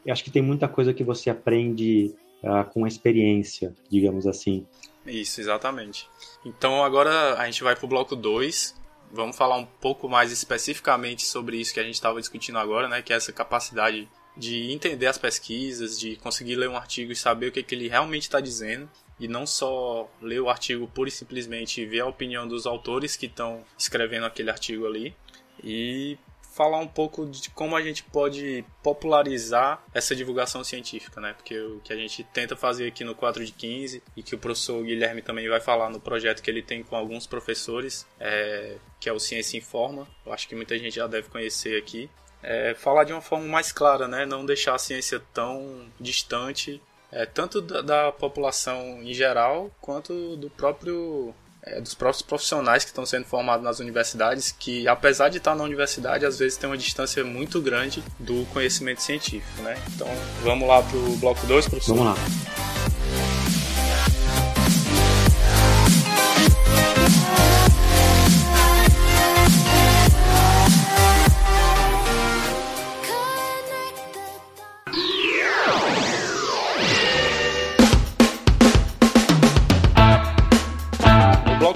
[0.08, 4.66] acho que tem muita coisa que você aprende uh, com a experiência, digamos assim.
[5.06, 6.08] Isso, exatamente.
[6.44, 8.74] Então agora a gente vai para o bloco 2.
[9.12, 13.02] Vamos falar um pouco mais especificamente sobre isso que a gente estava discutindo agora, né?
[13.02, 17.48] Que é essa capacidade de entender as pesquisas, de conseguir ler um artigo e saber
[17.48, 18.88] o que, que ele realmente está dizendo
[19.20, 23.26] e não só ler o artigo pura e simplesmente ver a opinião dos autores que
[23.26, 25.14] estão escrevendo aquele artigo ali.
[25.62, 26.18] E
[26.52, 31.32] falar um pouco de como a gente pode popularizar essa divulgação científica, né?
[31.32, 34.38] Porque o que a gente tenta fazer aqui no 4 de 15 e que o
[34.38, 39.08] professor Guilherme também vai falar no projeto que ele tem com alguns professores, é, que
[39.08, 42.10] é o Ciência Informa, eu acho que muita gente já deve conhecer aqui,
[42.42, 44.26] é falar de uma forma mais clara, né?
[44.26, 50.50] Não deixar a ciência tão distante, é, tanto da, da população em geral, quanto do
[50.50, 51.34] próprio
[51.64, 55.62] é, dos próprios profissionais que estão sendo formados nas universidades, que apesar de estar na
[55.62, 59.78] universidade, às vezes tem uma distância muito grande do conhecimento científico, né?
[59.94, 60.08] Então,
[60.42, 61.96] vamos lá para o bloco 2, professor?
[61.96, 62.71] Vamos lá.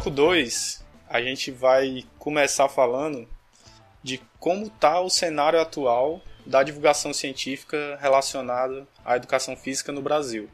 [0.06, 3.28] Bloco 2, a gente vai começar falando
[4.02, 10.48] de como está o cenário atual da divulgação científica relacionada à educação física no Brasil.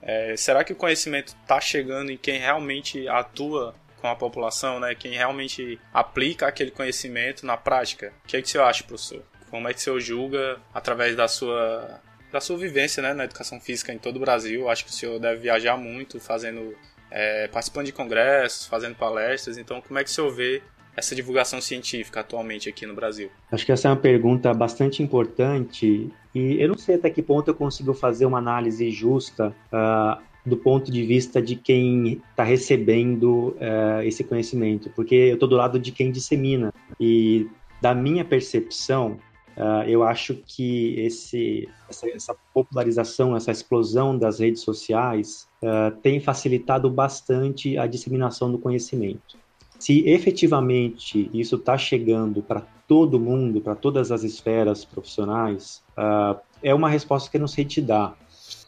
[0.00, 4.94] É, será que o conhecimento está chegando em quem realmente atua com a população, né?
[4.94, 8.12] quem realmente aplica aquele conhecimento na prática?
[8.24, 9.22] O que, é que você acha, professor?
[9.50, 12.00] Como é que você julga através da sua
[12.32, 14.68] da sua vivência né, na educação física em todo o Brasil?
[14.68, 16.76] Acho que o senhor deve viajar muito, fazendo
[17.10, 19.58] é, participando de congressos, fazendo palestras.
[19.58, 20.62] Então, como é que o senhor vê
[20.96, 23.30] essa divulgação científica atualmente aqui no Brasil?
[23.52, 27.48] Acho que essa é uma pergunta bastante importante e eu não sei até que ponto
[27.48, 33.56] eu consigo fazer uma análise justa uh, do ponto de vista de quem está recebendo
[33.56, 37.46] uh, esse conhecimento, porque eu estou do lado de quem dissemina e
[37.80, 39.18] da minha percepção
[39.56, 46.20] Uh, eu acho que esse, essa, essa, popularização, essa explosão das redes sociais uh, tem
[46.20, 49.38] facilitado bastante a disseminação do conhecimento.
[49.78, 56.74] Se efetivamente isso está chegando para todo mundo, para todas as esferas profissionais, uh, é
[56.74, 58.14] uma resposta que eu não sei te dar.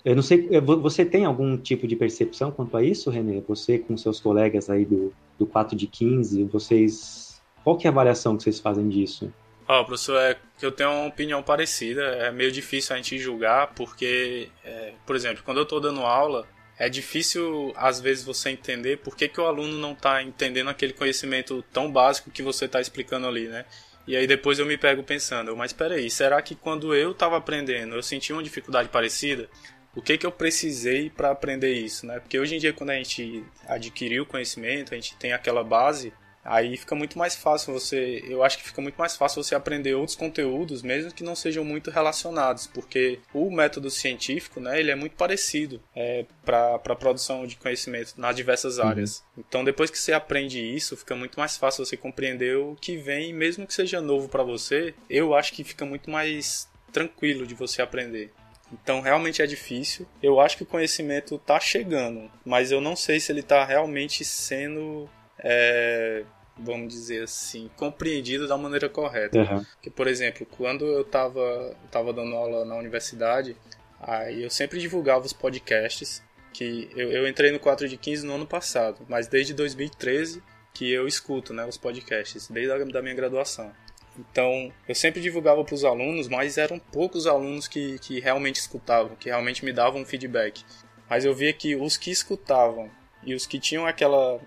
[0.03, 0.49] Eu não sei,
[0.81, 3.43] você tem algum tipo de percepção quanto a isso, Renê?
[3.47, 7.43] Você com seus colegas aí do, do 4 de 15, vocês...
[7.63, 9.31] Qual que é a avaliação que vocês fazem disso?
[9.69, 12.03] Ó, oh, professor, é que eu tenho uma opinião parecida.
[12.03, 16.49] É meio difícil a gente julgar, porque, é, por exemplo, quando eu estou dando aula,
[16.79, 20.95] é difícil, às vezes, você entender por que, que o aluno não está entendendo aquele
[20.95, 23.67] conhecimento tão básico que você está explicando ali, né?
[24.07, 27.95] E aí depois eu me pego pensando, mas peraí, será que quando eu estava aprendendo
[27.95, 29.51] eu senti uma dificuldade parecida?
[29.95, 32.19] O que, que eu precisei para aprender isso, né?
[32.19, 36.11] Porque hoje em dia, quando a gente adquiriu o conhecimento, a gente tem aquela base,
[36.49, 39.95] Aí fica muito mais fácil você, eu acho que fica muito mais fácil você aprender
[39.95, 44.95] outros conteúdos, mesmo que não sejam muito relacionados, porque o método científico, né, ele é
[44.95, 48.87] muito parecido é, para a produção de conhecimento nas diversas uhum.
[48.87, 49.23] áreas.
[49.37, 49.45] Uhum.
[49.47, 53.35] Então, depois que você aprende isso, fica muito mais fácil você compreender o que vem,
[53.35, 54.95] mesmo que seja novo para você.
[55.11, 58.33] Eu acho que fica muito mais tranquilo de você aprender.
[58.73, 60.07] Então realmente é difícil.
[60.23, 64.25] Eu acho que o conhecimento está chegando, mas eu não sei se ele está realmente
[64.25, 65.09] sendo,
[65.39, 66.25] é,
[66.59, 69.39] vamos dizer assim, compreendido da maneira correta.
[69.39, 69.65] Uhum.
[69.75, 73.57] Porque, por exemplo, quando eu estava tava dando aula na universidade,
[74.01, 76.23] aí eu sempre divulgava os podcasts.
[76.53, 80.43] Que eu, eu entrei no 4 de 15 no ano passado, mas desde 2013
[80.73, 83.73] que eu escuto né, os podcasts, desde a da minha graduação.
[84.17, 89.17] Então, eu sempre divulgava para os alunos, mas eram poucos alunos que, que realmente escutavam,
[89.17, 90.65] que realmente me davam feedback.
[91.09, 92.91] Mas eu via que os que escutavam
[93.25, 94.41] e os que tinham aquela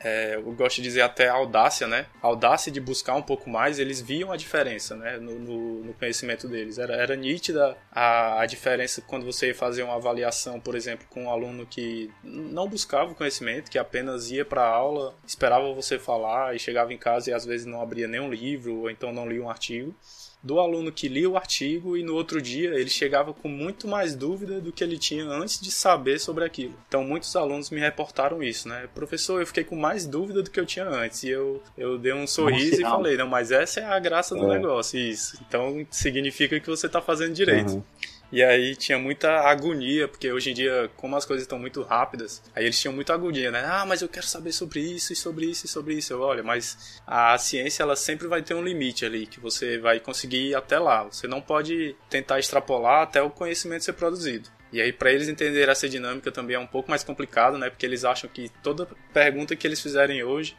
[0.00, 2.06] é, eu gosto de dizer até audácia, né?
[2.22, 5.18] audácia de buscar um pouco mais, eles viam a diferença, né?
[5.18, 6.78] No, no, no conhecimento deles.
[6.78, 11.24] Era, era nítida a, a diferença quando você ia fazer uma avaliação, por exemplo, com
[11.24, 15.98] um aluno que não buscava o conhecimento, que apenas ia para a aula, esperava você
[15.98, 19.28] falar e chegava em casa e às vezes não abria nenhum livro ou então não
[19.28, 19.94] lia um artigo
[20.42, 24.14] do aluno que lia o artigo e no outro dia ele chegava com muito mais
[24.14, 26.74] dúvida do que ele tinha antes de saber sobre aquilo.
[26.88, 28.88] Então muitos alunos me reportaram isso, né?
[28.94, 31.22] Professor, eu fiquei com mais dúvida do que eu tinha antes.
[31.24, 34.44] E eu, eu dei um sorriso e falei, não, mas essa é a graça do
[34.44, 34.56] é.
[34.56, 35.38] negócio, isso.
[35.46, 37.74] Então significa que você está fazendo direito.
[37.74, 37.82] Uhum.
[38.30, 42.42] E aí tinha muita agonia, porque hoje em dia, como as coisas estão muito rápidas,
[42.54, 43.64] aí eles tinham muita agonia, né?
[43.64, 46.12] Ah, mas eu quero saber sobre isso, e sobre isso, e sobre isso.
[46.12, 49.98] Eu, olha, mas a ciência, ela sempre vai ter um limite ali, que você vai
[49.98, 51.04] conseguir ir até lá.
[51.04, 54.48] Você não pode tentar extrapolar até o conhecimento ser produzido.
[54.70, 57.70] E aí, para eles entenderem essa dinâmica também é um pouco mais complicado, né?
[57.70, 60.54] Porque eles acham que toda pergunta que eles fizerem hoje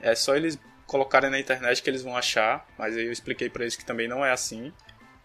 [0.00, 3.62] é só eles colocarem na internet que eles vão achar, mas aí eu expliquei para
[3.62, 4.70] eles que também não é assim.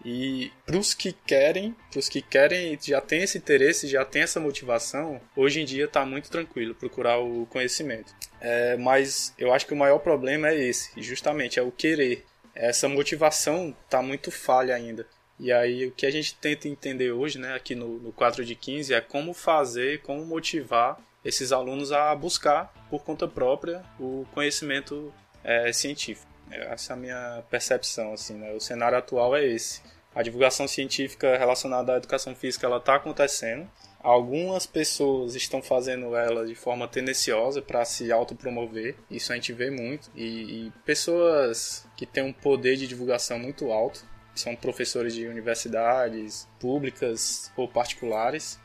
[0.03, 4.21] E para os que querem, para os que querem, já tem esse interesse, já tem
[4.21, 8.13] essa motivação, hoje em dia está muito tranquilo procurar o conhecimento.
[8.39, 12.25] É, mas eu acho que o maior problema é esse, justamente é o querer.
[12.55, 15.05] Essa motivação está muito falha ainda.
[15.39, 18.55] E aí o que a gente tenta entender hoje, né, aqui no, no 4 de
[18.55, 25.13] 15, é como fazer, como motivar esses alunos a buscar por conta própria o conhecimento
[25.43, 26.28] é, científico.
[26.51, 28.53] Essa é a minha percepção, assim, né?
[28.53, 29.81] O cenário atual é esse.
[30.13, 33.69] A divulgação científica relacionada à educação física ela está acontecendo.
[34.01, 39.69] Algumas pessoas estão fazendo ela de forma tendenciosa para se autopromover, isso a gente vê
[39.69, 40.09] muito.
[40.15, 46.47] E, e, pessoas que têm um poder de divulgação muito alto, são professores de universidades
[46.59, 48.57] públicas ou particulares,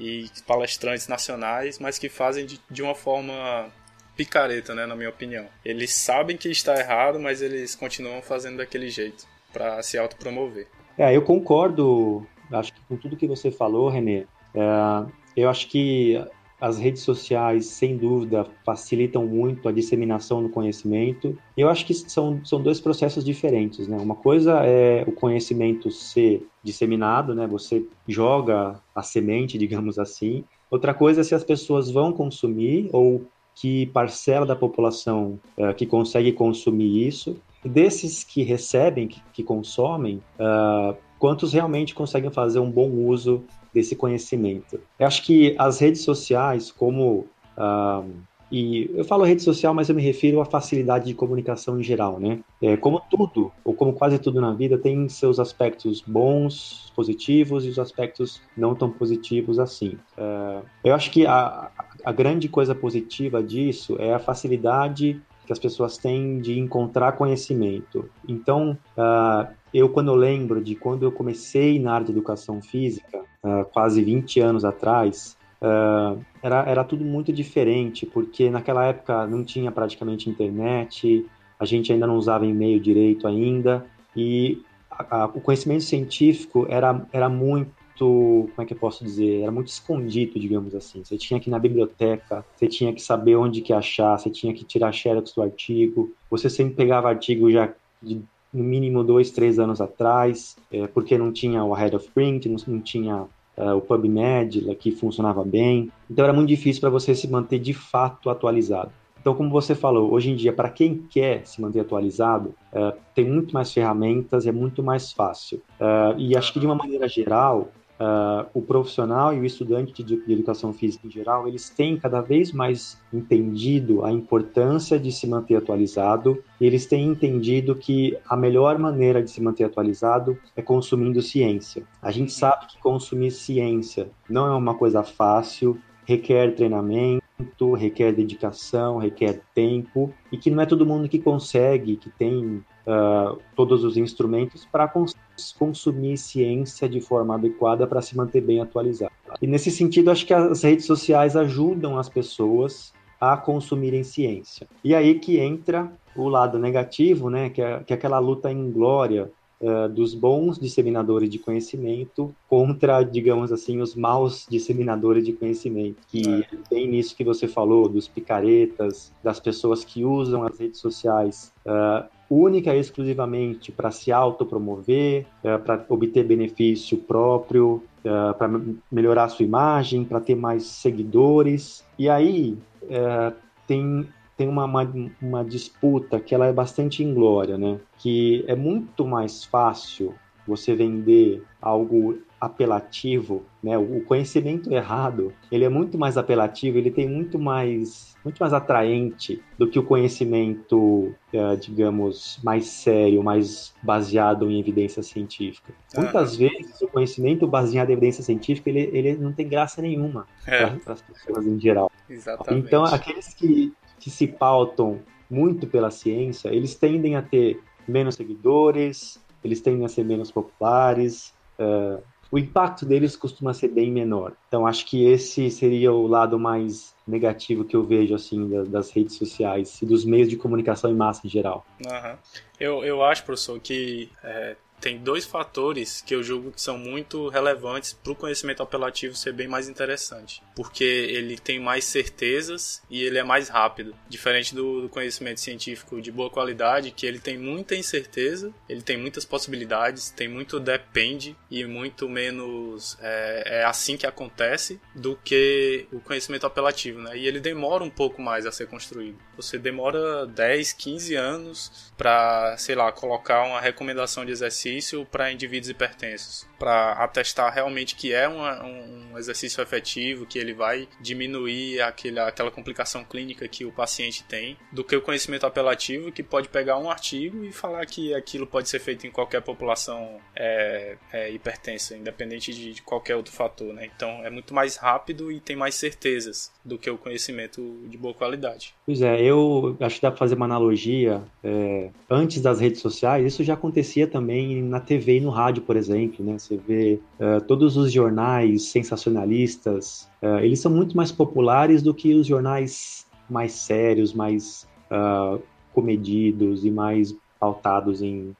[0.00, 3.70] e palestrantes nacionais, mas que fazem de, de uma forma
[4.18, 5.46] picareta, né, na minha opinião.
[5.64, 10.66] Eles sabem que está errado, mas eles continuam fazendo daquele jeito para se autopromover.
[10.98, 14.26] É, eu concordo, acho que com tudo que você falou, Renê.
[14.52, 16.20] É, eu acho que
[16.60, 21.38] as redes sociais, sem dúvida, facilitam muito a disseminação do conhecimento.
[21.56, 23.96] Eu acho que são, são dois processos diferentes, né?
[24.00, 27.46] Uma coisa é o conhecimento ser disseminado, né?
[27.46, 30.44] Você joga a semente, digamos assim.
[30.68, 33.24] Outra coisa é se as pessoas vão consumir ou
[33.60, 37.36] que parcela da população uh, que consegue consumir isso.
[37.64, 43.42] Desses que recebem, que, que consomem, uh, quantos realmente conseguem fazer um bom uso
[43.74, 44.80] desse conhecimento?
[44.98, 48.08] Eu acho que as redes sociais, como uh,
[48.50, 52.18] e eu falo rede social, mas eu me refiro à facilidade de comunicação em geral,
[52.18, 52.40] né?
[52.62, 57.68] É, como tudo, ou como quase tudo na vida, tem seus aspectos bons, positivos e
[57.68, 59.98] os aspectos não tão positivos assim.
[60.16, 61.70] É, eu acho que a,
[62.08, 68.08] a grande coisa positiva disso é a facilidade que as pessoas têm de encontrar conhecimento.
[68.26, 73.62] Então, uh, eu quando lembro de quando eu comecei na área de educação física, uh,
[73.74, 79.72] quase 20 anos atrás, Uh, era, era tudo muito diferente, porque naquela época não tinha
[79.72, 81.26] praticamente internet,
[81.58, 87.04] a gente ainda não usava e-mail direito ainda, e a, a, o conhecimento científico era,
[87.12, 87.72] era muito,
[88.06, 91.02] como é que eu posso dizer, era muito escondido, digamos assim.
[91.04, 94.52] Você tinha que ir na biblioteca, você tinha que saber onde que achar, você tinha
[94.54, 99.58] que tirar xerox do artigo, você sempre pegava artigo já de no mínimo dois, três
[99.58, 103.26] anos atrás, é, porque não tinha o Head of Print, não, não tinha
[103.58, 105.92] uh, o PubMed, que funcionava bem.
[106.10, 108.90] Então era muito difícil para você se manter de fato atualizado.
[109.20, 113.28] Então, como você falou, hoje em dia, para quem quer se manter atualizado, uh, tem
[113.28, 115.60] muito mais ferramentas, é muito mais fácil.
[115.78, 120.24] Uh, e acho que de uma maneira geral, uh, o profissional e o estudante de,
[120.24, 125.26] de, educação física em geral, eles têm cada vez mais entendido a importância de se
[125.26, 130.62] manter atualizado e eles têm entendido que a melhor maneira de se manter atualizado é
[130.62, 131.82] consumindo ciência.
[132.00, 138.98] A gente sabe que consumir ciência não é uma coisa fácil, requer treinamento, requer dedicação,
[138.98, 143.96] requer tempo e que não é todo mundo que consegue, que tem uh, todos os
[143.96, 145.14] instrumentos para cons
[145.58, 149.12] consumir ciência de forma adequada para se manter bem atualizado.
[149.40, 154.66] E nesse sentido, acho que as redes sociais ajudam as pessoas a consumirem ciência.
[154.82, 159.30] E aí que entra o lado negativo, né, que é, que é aquela luta inglória
[159.60, 166.22] uh, dos bons disseminadores de conhecimento contra, digamos assim, os maus disseminadores de conhecimento, que
[166.42, 166.56] é.
[166.68, 172.08] tem nisso que você falou, dos picaretas, das pessoas que usam as redes sociais uh,
[172.30, 178.50] única e exclusivamente para se autopromover, uh, para obter benefício próprio, uh, para
[178.90, 181.84] melhorar a sua imagem, para ter mais seguidores.
[181.98, 183.34] E aí uh,
[183.66, 184.88] tem tem uma, uma,
[185.20, 187.80] uma, disputa que ela é bastante inglória, né?
[187.98, 190.14] Que é muito mais fácil
[190.46, 193.76] você vender algo apelativo, né?
[193.76, 199.42] O conhecimento errado, ele é muito mais apelativo, ele tem muito mais, muito mais atraente
[199.58, 205.72] do que o conhecimento, é, digamos, mais sério, mais baseado em evidência científica.
[205.96, 206.02] Ah.
[206.02, 210.66] Muitas vezes o conhecimento baseado em evidência científica, ele, ele não tem graça nenhuma é.
[210.66, 211.90] para as pessoas em geral.
[212.08, 212.66] Exatamente.
[212.66, 219.22] Então, aqueles que que se pautam muito pela ciência, eles tendem a ter menos seguidores,
[219.44, 224.32] eles tendem a ser menos populares, uh, o impacto deles costuma ser bem menor.
[224.48, 229.16] Então, acho que esse seria o lado mais negativo que eu vejo, assim, das, redes
[229.16, 231.64] sociais e dos meios de comunicação em massa em geral.
[231.84, 232.16] Uhum.
[232.60, 237.28] Eu, eu acho, professor, que é, tem dois fatores que eu julgo que são muito
[237.28, 240.42] relevantes para o conhecimento apelativo ser bem mais interessante.
[240.54, 243.94] Porque ele tem mais certezas e ele é mais rápido.
[244.08, 248.96] Diferente do, do, conhecimento científico de boa qualidade, que ele tem muita incerteza, ele tem
[248.96, 255.86] muitas possibilidades, tem muito depende e muito menos é, é assim que acontece do que
[255.92, 257.16] o conhecimento apelativo, né?
[257.16, 259.18] E ele demora um pouco mais a ser construído.
[259.36, 265.32] Você demora 10, 15 anos para, sei lá, colocar uma recomendação de exercício exercício para
[265.32, 271.80] indivíduos hipertensos, para atestar realmente que é uma, um exercício efetivo, que ele vai diminuir
[271.80, 276.48] aquele, aquela complicação clínica que o paciente tem, do que o conhecimento apelativo, que pode
[276.48, 281.30] pegar um artigo e falar que aquilo pode ser feito em qualquer população é, é,
[281.30, 283.72] hipertensa, independente de, de, qualquer outro fator.
[283.72, 283.90] Né?
[283.94, 288.14] Então é muito mais rápido e tem mais certezas do que o conhecimento de boa
[288.14, 288.74] qualidade.
[288.84, 291.22] Pois é, eu acho que dá para fazer uma analogia.
[291.42, 295.76] É, antes das redes sociais, isso já acontecia também na TV e no rádio, por
[295.76, 296.38] exemplo, né?
[296.38, 302.14] Você vê uh, todos os jornais sensacionalistas, uh, eles são muito mais populares do que
[302.14, 305.40] os jornais mais sérios, mais uh,
[305.72, 308.34] comedidos e mais pautados em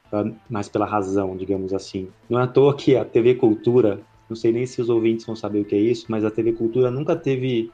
[0.51, 2.09] mais pela razão, digamos assim.
[2.29, 5.37] Não é à toa que a TV Cultura não sei nem se os ouvintes vão
[5.37, 7.71] saber o que é isso, mas a TV Cultura nunca teve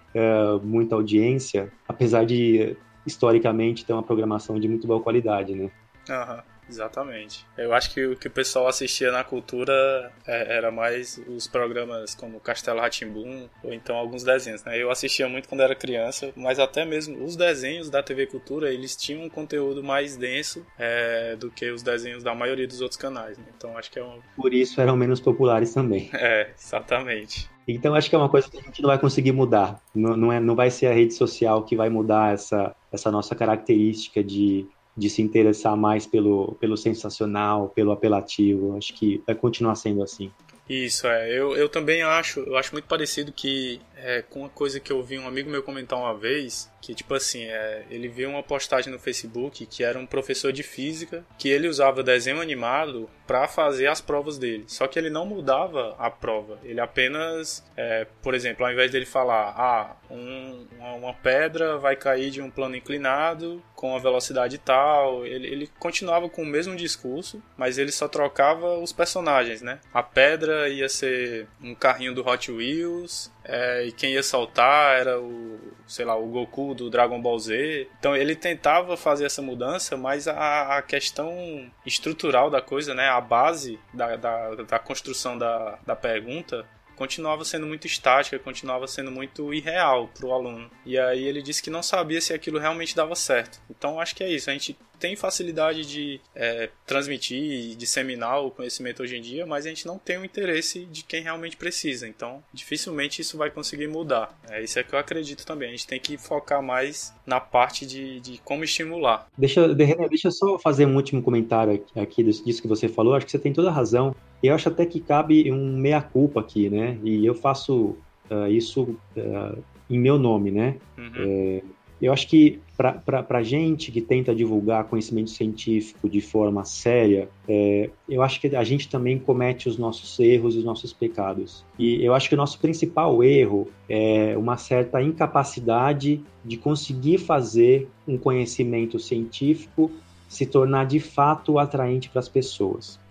[0.62, 2.76] muita audiência, apesar de
[3.07, 5.70] historicamente ter uma programação de muito boa qualidade, né?
[6.09, 6.37] Aham.
[6.37, 6.53] Uhum.
[6.68, 7.46] Exatamente.
[7.57, 12.14] Eu acho que o que o pessoal assistia na cultura é, era mais os programas
[12.14, 14.81] como Castelo Ratimbum ou então alguns desenhos, né?
[14.81, 18.96] Eu assistia muito quando era criança, mas até mesmo os desenhos da TV Cultura, eles
[18.96, 23.38] tinham um conteúdo mais denso é, do que os desenhos da maioria dos outros canais,
[23.38, 23.44] né?
[23.57, 24.20] Então acho que é um...
[24.37, 26.11] Por isso eram menos populares também.
[26.24, 27.50] É, exatamente.
[27.68, 29.79] Então acho que é uma coisa que a gente não vai conseguir mudar.
[29.94, 33.35] Não, não, é, não vai ser a rede social que vai mudar essa, essa nossa
[33.35, 38.76] característica de de se interessar mais pelo, pelo sensacional, pelo apelativo.
[38.76, 40.30] Acho que vai continuar sendo assim.
[40.68, 41.30] Isso, é.
[41.30, 45.02] Eu, eu também acho, eu acho muito parecido que é, com uma coisa que eu
[45.02, 48.92] vi um amigo meu comentar uma vez, que tipo assim, é, ele viu uma postagem
[48.92, 53.87] no Facebook que era um professor de física, que ele usava desenho animado para fazer
[53.87, 54.64] as provas dele.
[54.66, 56.59] Só que ele não mudava a prova.
[56.62, 62.30] Ele apenas, é, por exemplo, ao invés dele falar, ah, um, uma, pedra vai cair
[62.30, 67.42] de um plano inclinado com a velocidade tal, ele, ele continuava com o mesmo discurso,
[67.57, 69.80] mas ele só trocava os personagens, né?
[69.92, 75.20] A pedra ia ser um carrinho do Hot Wheels, é, e quem ia saltar era
[75.20, 77.88] o, sei lá, o Goku do Dragon Ball Z.
[77.98, 83.20] Então ele tentava fazer essa mudança, mas a, a questão estrutural da coisa, né, a
[83.20, 89.52] base da, da, da construção da, da pergunta, continuava sendo muito estática, continuava sendo muito
[89.52, 90.70] irreal para o aluno.
[90.85, 93.61] E aí ele disse que não sabia se aquilo realmente dava certo.
[93.70, 94.50] Então acho que é isso.
[94.50, 99.66] A gente tem facilidade de é, transmitir e disseminar o conhecimento hoje em dia, mas
[99.66, 102.08] a gente não tem o interesse de quem realmente precisa.
[102.08, 104.35] Então, dificilmente isso vai conseguir mudar.
[104.48, 105.68] É isso é que eu acredito também.
[105.68, 109.27] A gente tem que focar mais na parte de, de como estimular.
[109.37, 113.14] Deixa, deixa eu só fazer um último comentário aqui disso que você falou.
[113.14, 114.14] Acho que você tem toda a razão.
[114.44, 116.98] E eu acho até que cabe um meia-culpa aqui, né?
[117.02, 117.96] E eu faço
[118.30, 120.76] uh, isso uh, em meu nome, né?
[120.98, 121.12] Uhum.
[121.16, 121.62] É,
[122.02, 127.88] eu acho que para a gente que tenta divulgar conhecimento científico de forma séria, é,
[128.06, 131.64] eu acho que a gente também comete os nossos erros e os nossos pecados.
[131.78, 137.88] E eu acho que o nosso principal erro é uma certa incapacidade de conseguir fazer
[138.06, 139.90] um conhecimento científico
[140.28, 143.02] se tornar de fato atraente para as pessoas.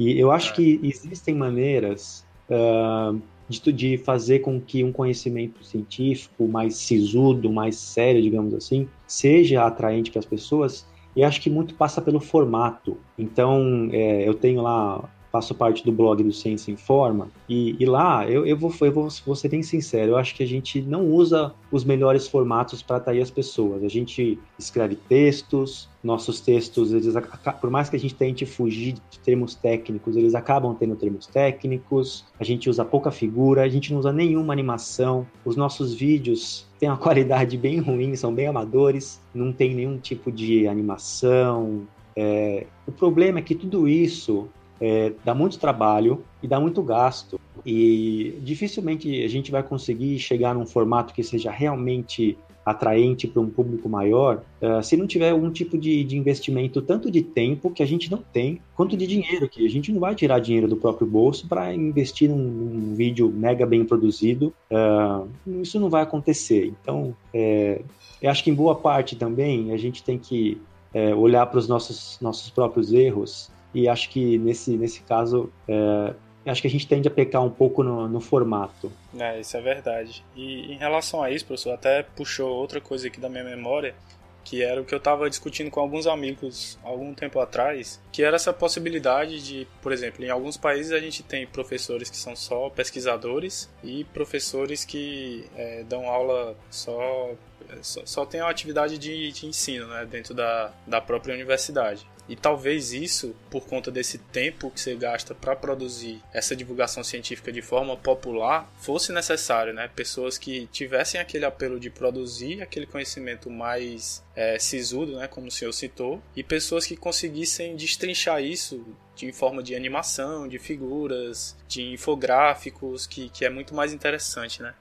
[0.00, 6.48] E eu acho que existem maneiras uh, de, de fazer com que um conhecimento científico
[6.48, 11.74] mais sisudo, mais sério, digamos assim, seja atraente para as pessoas, e acho que muito
[11.74, 12.96] passa pelo formato.
[13.18, 18.28] Então, é, eu tenho lá faço parte do blog do Ciência Informa, e, e lá
[18.28, 21.06] eu, eu, vou, eu vou, vou ser bem sincero, eu acho que a gente não
[21.06, 23.84] usa os melhores formatos para atrair as pessoas.
[23.84, 27.14] A gente escreve textos, nossos textos, eles,
[27.60, 32.24] por mais que a gente tente fugir de termos técnicos, eles acabam tendo termos técnicos,
[32.38, 36.88] a gente usa pouca figura, a gente não usa nenhuma animação, os nossos vídeos têm
[36.88, 41.86] uma qualidade bem ruim, são bem amadores, não tem nenhum tipo de animação.
[42.16, 42.66] É...
[42.86, 44.48] O problema é que tudo isso
[44.80, 47.38] é, dá muito trabalho e dá muito gasto.
[47.64, 53.48] E dificilmente a gente vai conseguir chegar num formato que seja realmente atraente para um
[53.48, 57.82] público maior uh, se não tiver algum tipo de, de, investimento, tanto de tempo, que
[57.82, 60.76] a gente não tem, quanto de dinheiro, que a gente não vai tirar dinheiro do
[60.76, 64.52] próprio bolso para investir num, num, vídeo mega bem produzido.
[64.70, 65.28] Uh,
[65.62, 66.72] isso não vai acontecer.
[66.82, 67.80] Então, é,
[68.20, 70.60] eu acho que em boa parte também a gente tem que
[70.92, 76.14] é, olhar para os nossos, nossos próprios erros e acho que nesse, nesse caso é,
[76.46, 78.92] acho que a gente tende a pecar um pouco no, no, formato.
[79.18, 80.24] É, isso é verdade.
[80.34, 83.94] E em relação a isso, professor, até puxou outra coisa aqui da minha memória,
[84.42, 88.36] que era o que eu estava discutindo com alguns amigos algum tempo atrás, que era
[88.36, 92.70] essa possibilidade de, por exemplo, em alguns países a gente tem professores que são só
[92.70, 97.34] pesquisadores e professores que é, dão aula só
[97.82, 102.04] só, só tem a atividade de, de ensino né, dentro da, da própria universidade.
[102.30, 107.50] E talvez isso, por conta desse tempo que você gasta para produzir essa divulgação científica
[107.50, 109.90] de forma popular, fosse necessário, né?
[109.96, 115.26] Pessoas que tivessem aquele apelo de produzir aquele conhecimento mais é, sisudo, né?
[115.26, 118.86] Como o senhor citou, e pessoas que conseguissem destrinchar isso
[119.20, 124.72] em forma de animação, de figuras, de infográficos, que, que é muito mais interessante, né?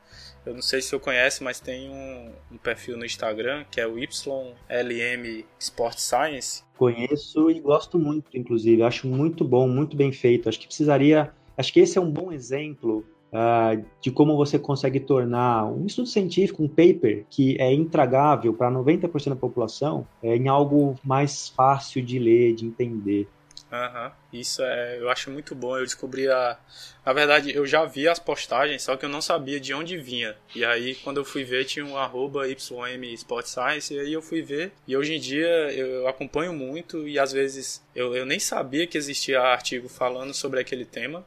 [0.46, 3.88] Eu não sei se eu conhece, mas tem um, um, perfil no Instagram que é
[3.88, 6.64] o YLM Sport Science.
[6.78, 8.82] Conheço e gosto muito, inclusive.
[8.84, 10.48] Acho muito bom, muito bem feito.
[10.48, 11.32] Acho que precisaria.
[11.58, 16.08] Acho que esse é um bom exemplo uh, de como você consegue tornar um estudo
[16.08, 22.02] científico, um paper, que é intragável para 90% da população, é, em algo mais fácil
[22.02, 23.28] de ler, de entender.
[23.72, 24.12] Uhum.
[24.34, 25.78] Isso é, eu acho muito bom.
[25.78, 26.58] Eu descobri a.
[27.06, 30.36] Na verdade, eu já vi as postagens, só que eu não sabia de onde vinha.
[30.56, 34.22] E aí, quando eu fui ver, tinha um arroba YM Sport Science, e aí eu
[34.22, 34.72] fui ver.
[34.88, 38.98] E hoje em dia eu acompanho muito, e às vezes eu, eu nem sabia que
[38.98, 41.26] existia artigo falando sobre aquele tema,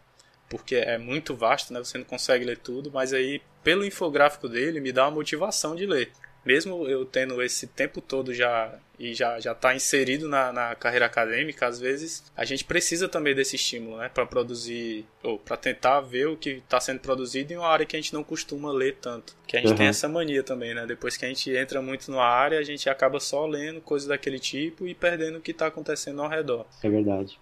[0.48, 1.78] porque é muito vasto, né?
[1.78, 5.86] Você não consegue ler tudo, mas aí, pelo infográfico dele, me dá uma motivação de
[5.86, 6.10] ler
[6.44, 11.06] mesmo eu tendo esse tempo todo já e já já está inserido na, na carreira
[11.06, 16.00] acadêmica, às vezes a gente precisa também desse estímulo, né, para produzir ou para tentar
[16.00, 18.98] ver o que está sendo produzido em uma área que a gente não costuma ler
[19.00, 19.76] tanto, que a gente uhum.
[19.76, 20.86] tem essa mania também, né?
[20.86, 24.38] Depois que a gente entra muito numa área, a gente acaba só lendo coisas daquele
[24.38, 26.64] tipo e perdendo o que está acontecendo ao redor.
[26.80, 27.40] É verdade.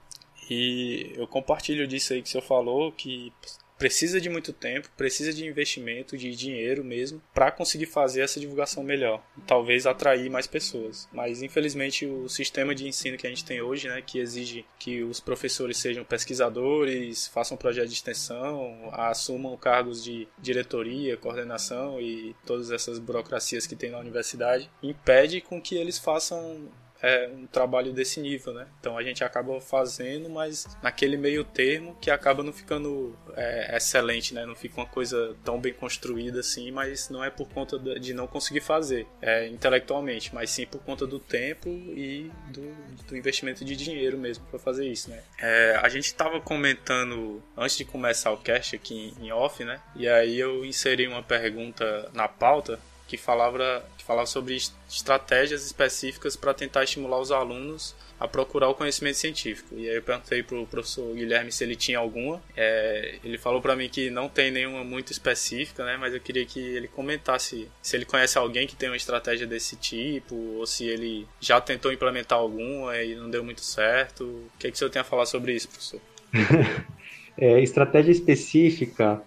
[0.48, 3.32] E eu compartilho disso aí que o senhor falou, que
[3.80, 8.82] precisa de muito tempo, precisa de investimento, de dinheiro mesmo, para conseguir fazer essa divulgação
[8.82, 9.24] melhor.
[9.46, 11.08] Talvez atrair mais pessoas.
[11.10, 15.02] Mas infelizmente o sistema de ensino que a gente tem hoje, né, que exige que
[15.02, 22.70] os professores sejam pesquisadores, façam projetos de extensão, assumam cargos de diretoria, coordenação e todas
[22.70, 26.68] essas burocracias que tem na universidade, impede com que eles façam
[27.02, 28.66] é um trabalho desse nível, né?
[28.78, 34.34] Então a gente acaba fazendo, mas naquele meio termo que acaba não ficando é, excelente,
[34.34, 34.44] né?
[34.44, 38.26] Não fica uma coisa tão bem construída assim, mas não é por conta de não
[38.26, 42.62] conseguir fazer é, intelectualmente, mas sim por conta do tempo e do,
[43.06, 45.22] do investimento de dinheiro mesmo para fazer isso, né?
[45.38, 49.80] É, a gente estava comentando antes de começar o cast aqui em off, né?
[49.96, 52.78] E aí eu inseri uma pergunta na pauta
[53.10, 54.56] que falava, que falava sobre
[54.88, 59.74] estratégias específicas para tentar estimular os alunos a procurar o conhecimento científico.
[59.76, 62.40] E aí eu perguntei pro professor Guilherme se ele tinha alguma.
[62.56, 65.96] É, ele falou para mim que não tem nenhuma muito específica, né?
[65.96, 69.74] Mas eu queria que ele comentasse se ele conhece alguém que tem uma estratégia desse
[69.74, 74.24] tipo, ou se ele já tentou implementar alguma e não deu muito certo.
[74.24, 76.00] O que, é que o senhor tem a falar sobre isso, professor?
[77.36, 79.20] é, estratégia específica.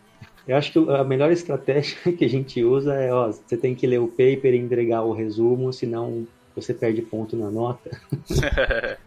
[0.48, 3.88] Eu acho que a melhor estratégia que a gente usa é, ó, você tem que
[3.88, 7.90] ler o paper e entregar o resumo, senão você perde ponto na nota.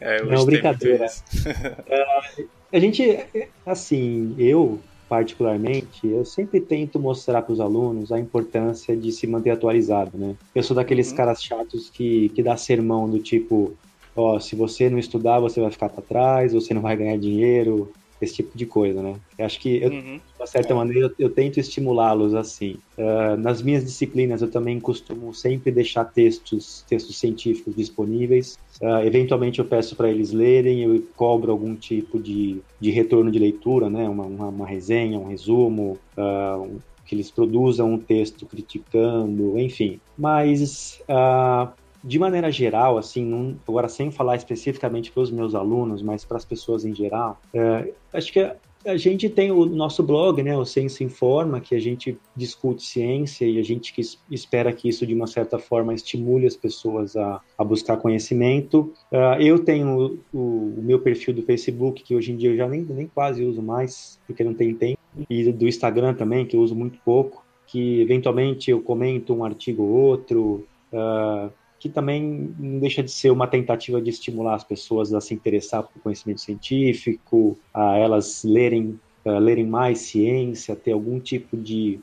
[0.00, 1.06] é, Não, brincadeira.
[1.86, 3.26] é, a gente,
[3.66, 9.50] assim, eu particularmente, eu sempre tento mostrar para os alunos a importância de se manter
[9.50, 10.34] atualizado, né?
[10.54, 11.16] Eu sou daqueles uhum.
[11.16, 13.74] caras chatos que, que dá sermão do tipo,
[14.16, 17.92] ó, se você não estudar, você vai ficar para trás, você não vai ganhar dinheiro,
[18.24, 19.14] esse tipo de coisa, né?
[19.38, 20.16] Eu acho que, eu, uhum.
[20.16, 20.76] de uma certa é.
[20.76, 22.76] maneira, eu, eu tento estimulá-los assim.
[22.98, 28.58] Uh, nas minhas disciplinas, eu também costumo sempre deixar textos, textos científicos disponíveis.
[28.80, 33.38] Uh, eventualmente, eu peço para eles lerem, eu cobro algum tipo de, de retorno de
[33.38, 34.08] leitura, né?
[34.08, 40.00] Uma, uma, uma resenha, um resumo, uh, um, que eles produzam um texto criticando, enfim.
[40.16, 41.70] Mas uh,
[42.04, 46.36] de maneira geral, assim, não, agora sem falar especificamente para os meus alunos, mas para
[46.36, 48.40] as pessoas em geral, é, acho que
[48.84, 53.46] a gente tem o nosso blog, né, o Ciência Informa, que a gente discute ciência
[53.46, 57.40] e a gente que espera que isso, de uma certa forma, estimule as pessoas a,
[57.56, 58.92] a buscar conhecimento.
[59.10, 62.68] Uh, eu tenho o, o, meu perfil do Facebook, que hoje em dia eu já
[62.68, 64.98] nem, nem quase uso mais, porque não tem tempo,
[65.30, 69.82] e do Instagram também, que eu uso muito pouco, que eventualmente eu comento um artigo
[69.82, 71.50] ou outro, uh,
[71.84, 75.82] que também não deixa de ser uma tentativa de estimular as pessoas a se interessar
[75.82, 82.00] por conhecimento científico, a elas lerem, a lerem mais ciência, ter algum tipo de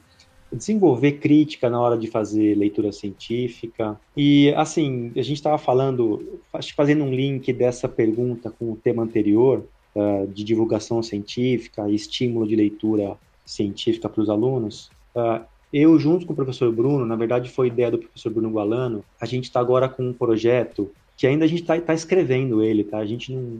[0.54, 4.00] desenvolver crítica na hora de fazer leitura científica.
[4.16, 6.40] E, assim, a gente estava falando,
[6.76, 9.66] fazendo um link dessa pergunta com o tema anterior,
[9.96, 13.18] uh, de divulgação científica e estímulo de leitura
[13.48, 14.92] científica para os alunos.
[15.16, 19.04] Uh, eu, junto com o professor Bruno, na verdade foi ideia do professor Bruno Gualano,
[19.20, 22.84] a gente está agora com um projeto que ainda a gente está tá escrevendo ele,
[22.84, 22.98] tá?
[22.98, 23.60] A gente não,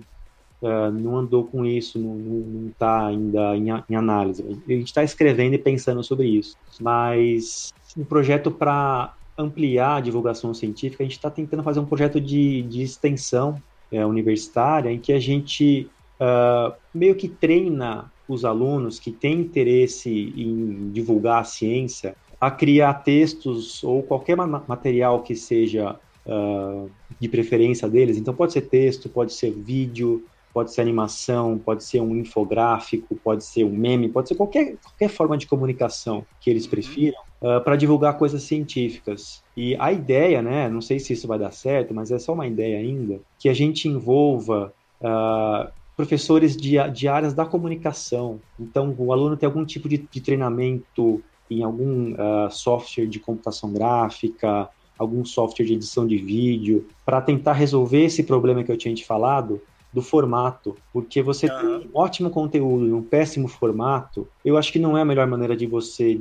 [0.62, 4.44] uh, não andou com isso, não está ainda em, em, análise.
[4.44, 6.58] A gente está escrevendo e pensando sobre isso.
[6.80, 12.20] Mas um projeto para ampliar a divulgação científica, a gente está tentando fazer um projeto
[12.20, 15.88] de, de extensão é, universitária em que a gente
[16.20, 22.96] uh, meio que treina os alunos que têm interesse em divulgar a ciência a criar
[22.96, 28.18] textos ou qualquer material que seja uh, de preferência deles.
[28.18, 33.44] Então, pode ser texto, pode ser vídeo, pode ser animação, pode ser um infográfico, pode
[33.46, 37.76] ser um meme, pode ser qualquer, qualquer forma de comunicação que eles prefiram uh, para
[37.76, 39.44] divulgar coisas científicas.
[39.56, 42.48] E a ideia, né, não sei se isso vai dar certo, mas é só uma
[42.48, 45.72] ideia ainda, que a gente envolva uh,
[46.02, 48.40] professores de, de áreas da comunicação.
[48.60, 53.72] Então, o aluno tem algum tipo de, de treinamento em algum uh, software de computação
[53.72, 58.96] gráfica, algum software de edição de vídeo, para tentar resolver esse problema que eu tinha
[58.96, 59.62] te falado
[59.94, 61.60] do formato, porque você uhum.
[61.60, 65.28] tem um ótimo conteúdo e um péssimo formato, eu acho que não é a melhor
[65.28, 66.20] maneira de você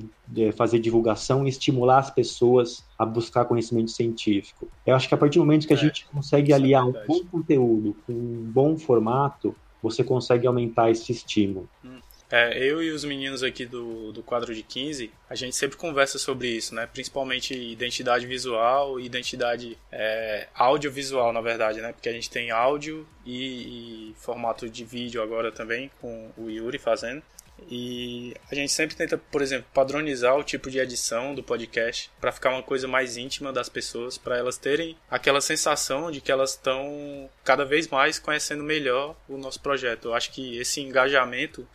[0.56, 4.66] fazer divulgação e estimular as pessoas a buscar conhecimento científico.
[4.84, 6.86] Eu acho que a partir do momento que a é, gente consegue é aliar é
[6.86, 11.68] um bom conteúdo com um bom formato, você consegue aumentar esse estímulo.
[11.84, 12.00] Hum.
[12.32, 16.16] É, eu e os meninos aqui do, do quadro de 15, a gente sempre conversa
[16.16, 16.86] sobre isso, né?
[16.86, 21.92] Principalmente identidade visual e identidade é, audiovisual, na verdade, né?
[21.92, 26.78] Porque a gente tem áudio e, e formato de vídeo agora também, com o Yuri
[26.78, 27.20] fazendo.
[27.68, 32.32] E a gente sempre tenta, por exemplo, padronizar o tipo de edição do podcast para
[32.32, 36.50] ficar uma coisa mais íntima das pessoas, para elas terem aquela sensação de que elas
[36.50, 40.08] estão cada vez mais conhecendo melhor o nosso projeto.
[40.08, 41.66] Eu acho que esse engajamento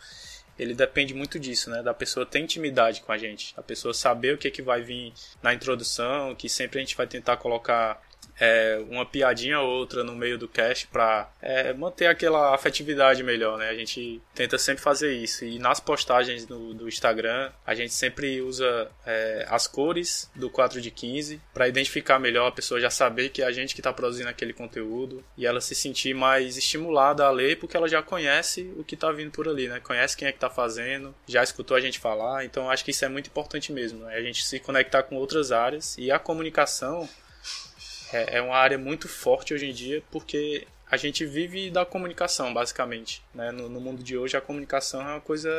[0.58, 1.82] ele depende muito disso, né?
[1.82, 4.80] Da pessoa ter intimidade com a gente, a pessoa saber o que, é que vai
[4.82, 5.12] vir
[5.42, 8.00] na introdução, que sempre a gente vai tentar colocar
[8.38, 13.58] é, uma piadinha ou outra no meio do cast para é, manter aquela afetividade melhor,
[13.58, 13.68] né?
[13.68, 15.44] A gente tenta sempre fazer isso.
[15.44, 20.80] E nas postagens do, do Instagram, a gente sempre usa é, as cores do 4
[20.80, 23.92] de 15 para identificar melhor a pessoa já saber que é a gente que está
[23.92, 28.72] produzindo aquele conteúdo e ela se sentir mais estimulada a ler porque ela já conhece
[28.76, 29.80] o que está vindo por ali, né?
[29.80, 32.44] Conhece quem é que está fazendo, já escutou a gente falar.
[32.44, 34.14] Então acho que isso é muito importante mesmo, né?
[34.14, 37.08] A gente se conectar com outras áreas e a comunicação
[38.12, 42.54] é, é uma área muito forte hoje em dia porque a gente vive da comunicação,
[42.54, 43.22] basicamente.
[43.34, 43.50] Né?
[43.50, 45.50] No, no, mundo de hoje, a comunicação é uma coisa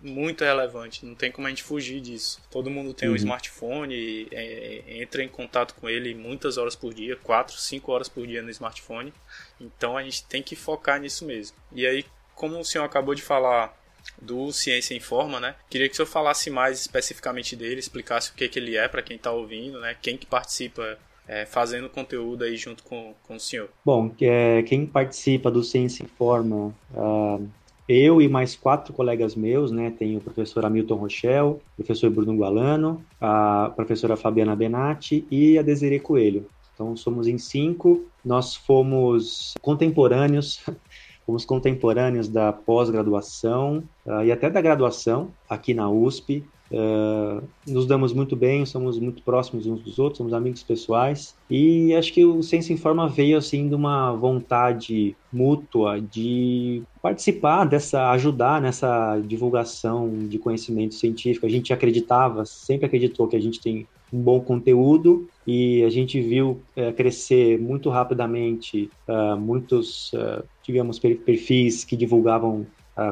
[0.00, 2.42] muito relevante, não tem como a gente fugir disso.
[2.50, 3.14] Todo mundo tem uhum.
[3.14, 8.08] um smartphone, é, entra em contato com ele muitas horas por dia, 4, 5 horas
[8.08, 9.12] por dia no smartphone.
[9.60, 11.56] Então a gente tem que focar nisso mesmo.
[11.70, 13.78] E aí, como o senhor acabou de falar
[14.20, 15.54] do Ciência em Forma, né?
[15.70, 19.00] Queria que o senhor falasse mais especificamente dele, explicasse o que, que ele é para
[19.00, 19.96] quem está ouvindo, né?
[20.02, 23.68] Quem que participa é, fazendo conteúdo aí junto com, com o senhor?
[23.84, 27.48] Bom, é, quem participa do Ciência Informa, uh,
[27.88, 29.92] eu e mais quatro colegas meus, né?
[29.96, 35.62] Tem o professor Hamilton Rochel, o professor Bruno Gualano, a professora Fabiana Benatti e a
[35.62, 36.46] Desiree Coelho.
[36.74, 40.64] Então somos em cinco, nós fomos contemporâneos
[41.26, 46.44] fomos contemporâneos da pós-graduação uh, e até da graduação aqui na USP.
[46.72, 51.94] Uh, nos damos muito bem, somos muito próximos uns dos outros, somos amigos pessoais e
[51.94, 58.58] acho que o Ciência Informa veio assim de uma vontade mútua de participar dessa, ajudar
[58.58, 61.44] nessa divulgação de conhecimento científico.
[61.44, 66.22] A gente acreditava, sempre acreditou que a gente tem um bom conteúdo e a gente
[66.22, 72.66] viu é, crescer muito rapidamente uh, muitos, uh, digamos, perfis que divulgavam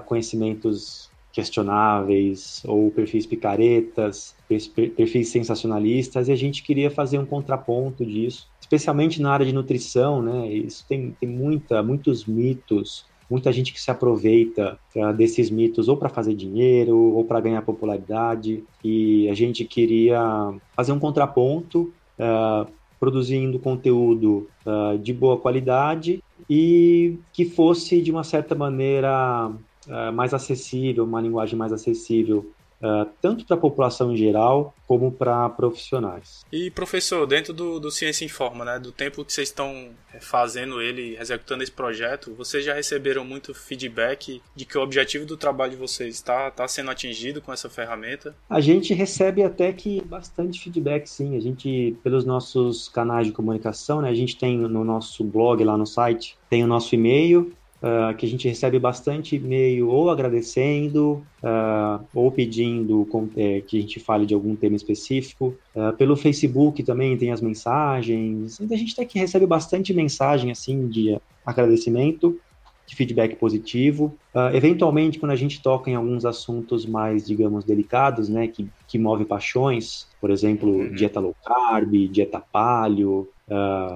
[0.05, 8.49] conhecimentos questionáveis ou perfis picaretas, perfis sensacionalistas, e a gente queria fazer um contraponto disso,
[8.61, 10.53] especialmente na área de nutrição, né?
[10.53, 15.97] Isso tem, tem muita, muitos mitos, muita gente que se aproveita uh, desses mitos ou
[15.97, 21.93] para fazer dinheiro ou para ganhar popularidade, e a gente queria fazer um contraponto.
[22.19, 22.71] Uh,
[23.01, 29.51] produzindo conteúdo uh, de boa qualidade e que fosse de uma certa maneira
[29.87, 35.13] uh, mais acessível, uma linguagem mais acessível Uh, tanto para a população em geral como
[35.13, 36.47] para profissionais.
[36.51, 40.81] E professor, dentro do, do Ciência Informa, né, do tempo que vocês estão é, fazendo
[40.81, 45.73] ele, executando esse projeto, vocês já receberam muito feedback de que o objetivo do trabalho
[45.73, 48.35] de vocês está tá sendo atingido com essa ferramenta?
[48.49, 51.37] A gente recebe até que bastante feedback, sim.
[51.37, 55.77] A gente, pelos nossos canais de comunicação, né, a gente tem no nosso blog lá
[55.77, 57.53] no site, tem o nosso e-mail,
[57.83, 63.81] Uh, que a gente recebe bastante e-mail ou agradecendo uh, ou pedindo é, que a
[63.81, 65.55] gente fale de algum tema específico.
[65.75, 68.61] Uh, pelo Facebook também tem as mensagens.
[68.61, 72.39] A gente até que recebe bastante mensagem assim de agradecimento,
[72.87, 74.15] de feedback positivo.
[74.53, 79.25] eventualmente, quando a gente toca em alguns assuntos mais, digamos, delicados, né, que, que move
[79.25, 80.93] paixões, por exemplo, uhum.
[80.93, 83.27] dieta low carb, dieta paleo,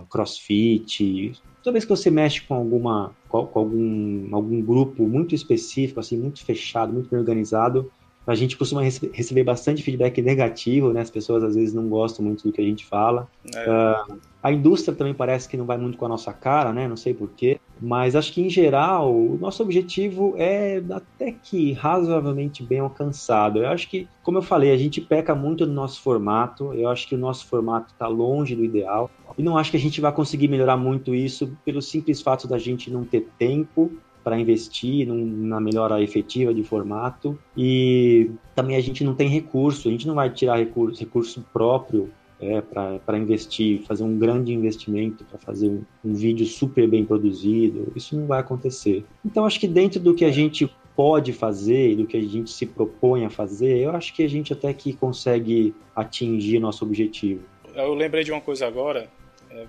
[0.08, 3.12] crossfit, toda vez que você mexe com alguma
[3.42, 7.90] com, algum, algum grupo muito específico, assim, muito fechado, muito bem organizado,
[8.26, 11.00] a gente costuma rece receber bastante feedback negativo, né?
[11.00, 13.28] As pessoas às vezes não gostam muito do que a gente fala.
[13.54, 13.68] É.
[13.68, 16.88] Uh, a indústria também parece que não vai muito com a nossa cara, né?
[16.88, 17.60] Não sei porquê.
[17.80, 23.58] Mas acho que, em geral, o nosso objetivo é até que razoavelmente bem alcançado.
[23.58, 26.72] Eu acho que, como eu falei, a gente peca muito no nosso formato.
[26.72, 29.10] Eu acho que o nosso formato está longe do ideal.
[29.36, 32.58] E não acho que a gente vai conseguir melhorar muito isso pelo simples fato da
[32.58, 33.90] gente não ter tempo
[34.24, 39.86] para investir num, na melhora efetiva de formato e também a gente não tem recurso,
[39.86, 42.10] a gente não vai tirar recurso, recurso próprio
[42.44, 47.90] é, para investir, fazer um grande investimento para fazer um, um, vídeo super bem produzido,
[47.96, 49.04] isso não vai acontecer.
[49.24, 52.66] Então acho que dentro do que a gente pode fazer, do que a gente se
[52.66, 57.42] propõe a fazer, eu acho que a gente até que consegue atingir nosso objetivo.
[57.74, 59.08] Eu lembrei de uma coisa agora,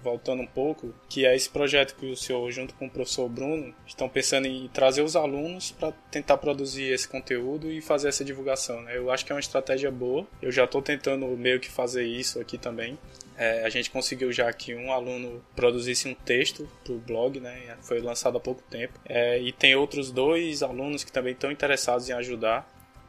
[0.01, 3.73] voltando um pouco, que é esse projeto que o senhor, junto com o professor Bruno,
[3.85, 8.81] estão pensando em trazer os alunos para tentar produzir esse conteúdo e fazer essa divulgação.
[8.81, 8.97] Né?
[8.97, 10.25] Eu acho que é uma estratégia boa.
[10.41, 12.97] Eu já estou tentando meio que fazer isso aqui também.
[13.37, 17.75] É, a gente conseguiu já que um aluno produzisse um texto para o blog, né?
[17.81, 18.93] Foi lançado há pouco tempo.
[19.05, 22.65] É, e tem outros dois alunos que também estão interessados em ajudar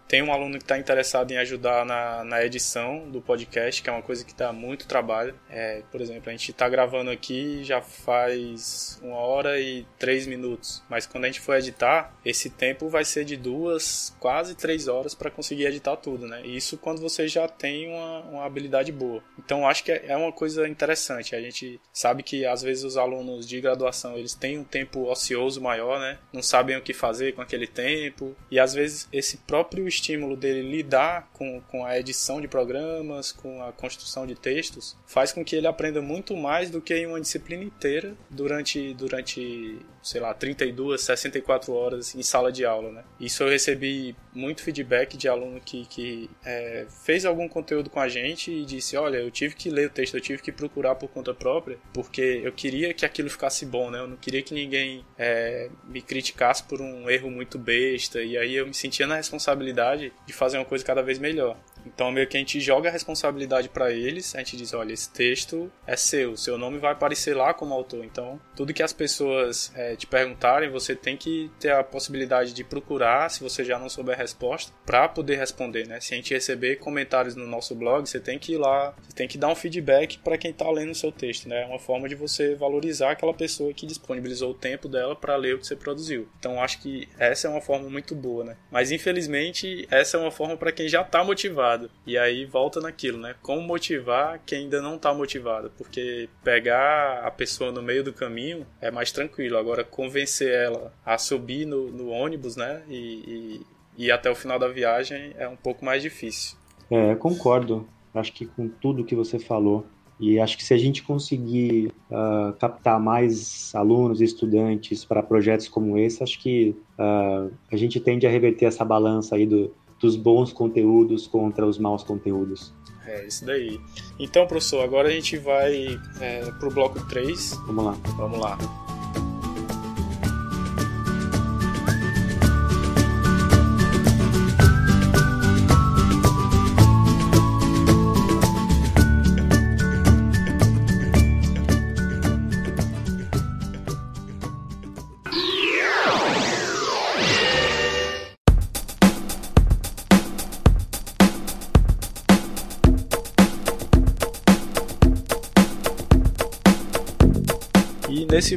[0.08, 3.92] tem um aluno que está interessado em ajudar na, na edição do podcast, que é
[3.92, 5.34] uma coisa que dá muito trabalho.
[5.50, 10.82] É, por exemplo, a gente está gravando aqui já faz uma hora e três minutos,
[10.88, 15.14] mas quando a gente for editar, esse tempo vai ser de duas, quase três horas
[15.14, 16.46] para conseguir editar tudo, né?
[16.46, 19.22] Isso quando você já tem uma, uma habilidade boa.
[19.38, 21.34] Então acho que é, é uma coisa interessante.
[21.34, 25.60] A gente sabe que às vezes os alunos de graduação eles têm um tempo ocioso
[25.60, 26.18] maior, né?
[26.32, 30.62] Não sabem o que fazer com aquele tempo e às vezes esse próprio estímulo dele
[30.62, 35.56] lidar com, com a edição de programas, com a construção de textos, faz com que
[35.56, 41.00] ele aprenda muito mais do que em uma disciplina inteira durante, durante sei lá, 32,
[41.00, 43.04] 64 horas em sala de aula, né?
[43.18, 48.08] Isso eu recebi muito feedback de aluno que, que é, fez algum conteúdo com a
[48.08, 51.08] gente e disse, olha, eu tive que ler o texto, eu tive que procurar por
[51.08, 53.98] conta própria, porque eu queria que aquilo ficasse bom, né?
[53.98, 58.54] Eu não queria que ninguém é, me criticasse por um erro muito besta, e aí
[58.54, 61.56] eu me sentia na responsabilidade de fazer uma coisa cada vez melhor.
[61.86, 65.10] Então, meio que a gente joga a responsabilidade para eles, a gente diz: olha, esse
[65.10, 68.04] texto é seu, seu nome vai aparecer lá como autor.
[68.04, 72.64] Então, tudo que as pessoas é, te perguntarem, você tem que ter a possibilidade de
[72.64, 76.00] procurar, se você já não souber a resposta, para poder responder, né?
[76.00, 79.28] Se a gente receber comentários no nosso blog, você tem que ir lá, você tem
[79.28, 81.62] que dar um feedback para quem está lendo o seu texto, né?
[81.62, 85.54] É uma forma de você valorizar aquela pessoa que disponibilizou o tempo dela para ler
[85.54, 86.28] o que você produziu.
[86.38, 88.56] Então, acho que essa é uma forma muito boa, né?
[88.70, 91.90] Mas, infelizmente, essa é uma forma para quem já está motivado motivado.
[92.06, 93.34] E aí volta naquilo, né?
[93.42, 95.70] Como motivar quem ainda não está motivado?
[95.76, 99.58] Porque pegar a pessoa no meio do caminho é mais tranquilo.
[99.58, 102.82] Agora, convencer ela a subir no, no ônibus, né?
[102.88, 103.60] E,
[103.96, 106.56] e, e até o final da viagem é um pouco mais difícil.
[106.90, 107.86] É, concordo.
[108.14, 109.86] Acho que com tudo que você falou.
[110.18, 115.68] E acho que se a gente conseguir uh, captar mais alunos e estudantes para projetos
[115.68, 119.70] como esse, acho que uh, a gente tende a reverter essa balança aí do,
[120.00, 122.72] dos bons conteúdos contra os maus conteúdos.
[123.06, 123.80] É, isso daí.
[124.18, 127.52] Então, professor, agora a gente vai é, pro bloco 3.
[127.66, 127.92] Vamos lá.
[128.16, 128.58] Vamos lá.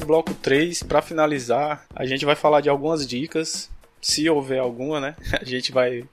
[0.10, 3.70] Bloco 3, para finalizar, a gente vai falar de algumas dicas,
[4.02, 5.16] se houver alguma, né?
[5.40, 6.04] A gente vai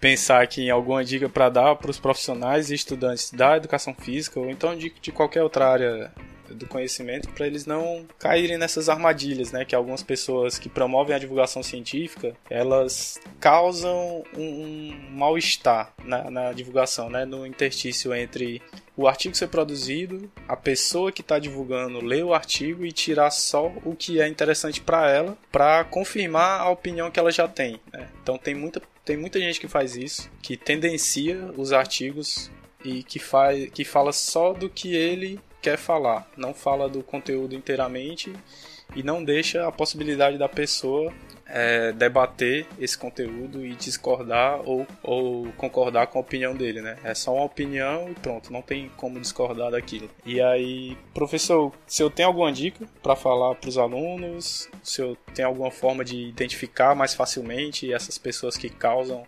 [0.00, 4.40] pensar aqui em alguma dica para dar para os profissionais e estudantes da educação física
[4.40, 6.10] ou então de, de qualquer outra área
[6.54, 9.64] do conhecimento para eles não caírem nessas armadilhas, né?
[9.64, 16.52] Que algumas pessoas que promovem a divulgação científica elas causam um, um mal-estar na, na
[16.52, 17.24] divulgação, né?
[17.24, 18.62] No interstício entre
[18.96, 23.72] o artigo ser produzido, a pessoa que está divulgando ler o artigo e tirar só
[23.84, 27.80] o que é interessante para ela, para confirmar a opinião que ela já tem.
[27.92, 28.08] Né?
[28.22, 32.50] Então tem muita, tem muita gente que faz isso, que tendencia os artigos
[32.84, 37.54] e que, faz, que fala só do que ele quer falar, não fala do conteúdo
[37.54, 38.30] inteiramente
[38.94, 41.10] e não deixa a possibilidade da pessoa
[41.46, 46.98] é, debater esse conteúdo e discordar ou, ou concordar com a opinião dele, né?
[47.02, 50.10] É só uma opinião e pronto, não tem como discordar daquilo.
[50.26, 55.16] E aí, professor, se eu tenho alguma dica para falar para os alunos, se eu
[55.34, 59.24] tenho alguma forma de identificar mais facilmente essas pessoas que causam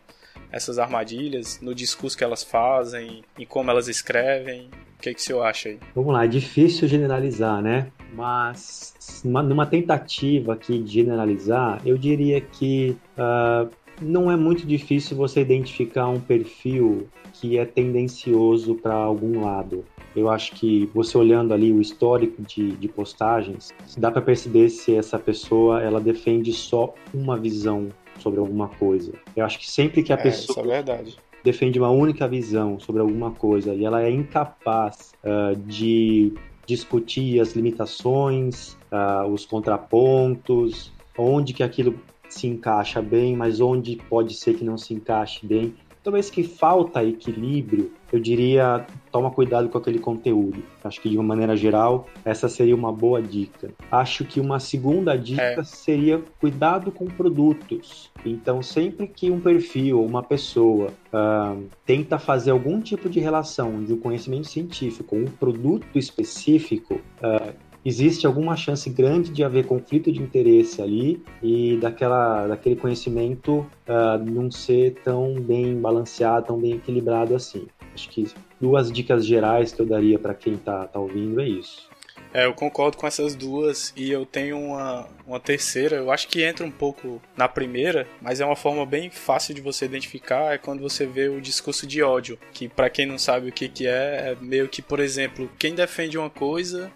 [0.52, 5.42] essas armadilhas no discurso que elas fazem e como elas escrevem, o que, que senhor
[5.42, 5.78] acha aí?
[5.94, 7.88] Vamos lá, é difícil generalizar, né?
[8.14, 13.70] Mas numa, numa tentativa aqui de generalizar, eu diria que uh,
[14.00, 19.84] não é muito difícil você identificar um perfil que é tendencioso para algum lado.
[20.14, 24.96] Eu acho que você olhando ali o histórico de, de postagens, dá para perceber se
[24.96, 29.12] essa pessoa ela defende só uma visão sobre alguma coisa.
[29.36, 32.80] Eu acho que sempre que a é, pessoa isso é verdade defende uma única visão
[32.80, 36.32] sobre alguma coisa e ela é incapaz uh, de
[36.66, 41.94] discutir as limitações, uh, os contrapontos, onde que aquilo
[42.28, 45.72] se encaixa bem, mas onde pode ser que não se encaixe bem
[46.06, 50.62] toda vez que falta equilíbrio, eu diria toma cuidado com aquele conteúdo.
[50.84, 53.70] Acho que de uma maneira geral, essa seria uma boa dica.
[53.90, 55.64] Acho que uma segunda dica é.
[55.64, 58.10] seria cuidado com produtos.
[58.24, 63.82] Então, sempre que um perfil ou uma pessoa uh, tenta fazer algum tipo de relação
[63.82, 67.54] de um conhecimento científico com um produto específico, uh,
[67.86, 74.18] existe alguma chance grande de haver conflito de interesse ali e daquela, daquele conhecimento uh,
[74.24, 77.68] não ser tão bem balanceado, tão bem equilibrado assim.
[77.94, 78.26] Acho que
[78.60, 81.88] duas dicas gerais que eu daria para quem está tá ouvindo é isso.
[82.34, 85.96] É, eu concordo com essas duas e eu tenho uma, uma terceira.
[85.96, 89.60] Eu acho que entra um pouco na primeira, mas é uma forma bem fácil de
[89.60, 90.52] você identificar.
[90.52, 93.68] É quando você vê o discurso de ódio, que para quem não sabe o que,
[93.68, 96.90] que é, é meio que, por exemplo, quem defende uma coisa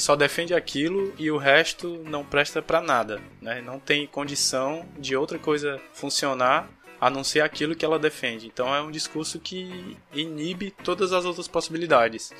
[0.00, 3.60] só defende aquilo e o resto não presta para nada, né?
[3.60, 6.68] Não tem condição de outra coisa funcionar
[7.00, 8.46] a não ser aquilo que ela defende.
[8.46, 12.32] Então é um discurso que inibe todas as outras possibilidades.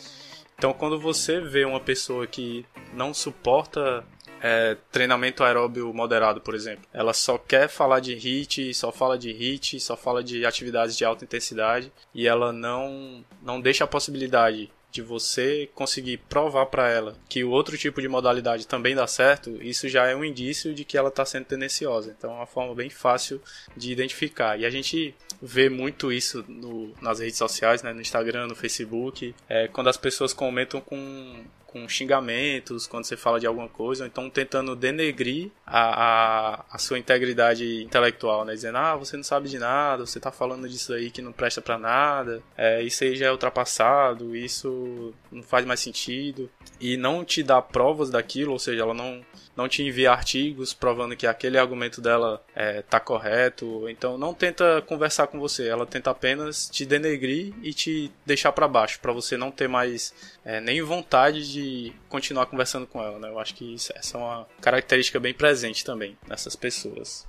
[0.59, 4.05] Então, quando você vê uma pessoa que não suporta
[4.43, 9.31] é, treinamento aeróbio moderado, por exemplo, ela só quer falar de HIT, só fala de
[9.31, 14.71] HIT, só fala de atividades de alta intensidade e ela não, não deixa a possibilidade
[14.91, 19.63] de você conseguir provar para ela que o outro tipo de modalidade também dá certo,
[19.63, 22.15] isso já é um indício de que ela está sendo tendenciosa.
[22.17, 23.41] Então é uma forma bem fácil
[23.77, 24.59] de identificar.
[24.59, 29.35] E a gente vê muito isso no, nas redes sociais, né, no Instagram, no Facebook,
[29.49, 34.07] é, quando as pessoas comentam com com xingamentos quando você fala de alguma coisa, ou
[34.09, 38.55] então tentando denegrir a, a, a, sua integridade intelectual, né?
[38.55, 41.63] Dizendo, ah, você não sabe de nada, você tá falando disso aí que não presta
[41.63, 46.51] para nada, é, isso aí já é ultrapassado, isso não faz mais sentido,
[46.81, 49.25] e não te dá provas daquilo, ou seja, ela não
[49.57, 53.89] não te envia artigos provando que aquele argumento dela é, tá correto.
[53.91, 58.67] Então não tenta conversar com você, ela tenta apenas te denegrir e te deixar para
[58.67, 60.15] baixo, para você não ter mais
[60.45, 61.60] é, nem vontade de
[62.09, 63.19] continuar conversando com ela.
[63.19, 63.29] Né?
[63.29, 67.27] Eu acho que isso, essa é uma característica bem presente também nessas pessoas.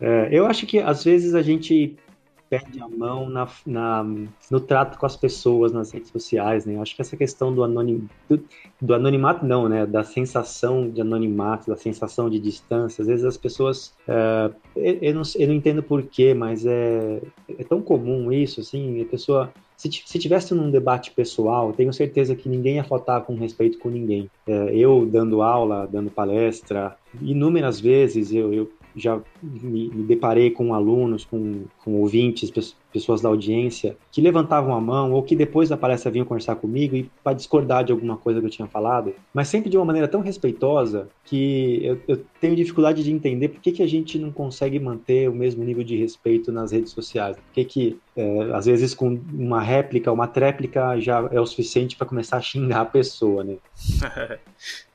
[0.00, 1.96] É, eu acho que às vezes a gente
[2.48, 4.04] perde a mão na, na,
[4.50, 6.76] no trato com as pessoas nas redes sociais, né?
[6.76, 8.44] Eu acho que essa questão do, anonim, do,
[8.80, 9.84] do, anonimato, não, né?
[9.86, 13.02] Da sensação de anonimato, da sensação de distância.
[13.02, 13.92] Às vezes as pessoas.
[14.06, 17.20] É, eu, não, eu não entendo porquê, mas é,
[17.58, 19.52] é tão comum isso, assim, a pessoa.
[19.76, 23.90] Se, se tivesse num debate pessoal, tenho certeza que ninguém ia faltar com respeito com
[23.90, 24.30] ninguém.
[24.46, 30.74] É, eu dando aula, dando palestra, inúmeras vezes eu, eu já me, me deparei com
[30.74, 32.50] alunos, com, com ouvintes,
[32.92, 36.94] pessoas da audiência, que levantavam a mão ou que depois da palestra vinham conversar comigo
[36.94, 40.06] e para discordar de alguma coisa que eu tinha falado, mas sempre de uma maneira
[40.06, 44.30] tão respeitosa que eu, eu tenho dificuldade de entender por que, que a gente não
[44.30, 47.36] consegue manter o mesmo nível de respeito nas redes sociais.
[47.36, 51.96] Por que, que é, às vezes, com uma réplica, uma tréplica já é o suficiente
[51.96, 53.56] para começar a xingar a pessoa, né?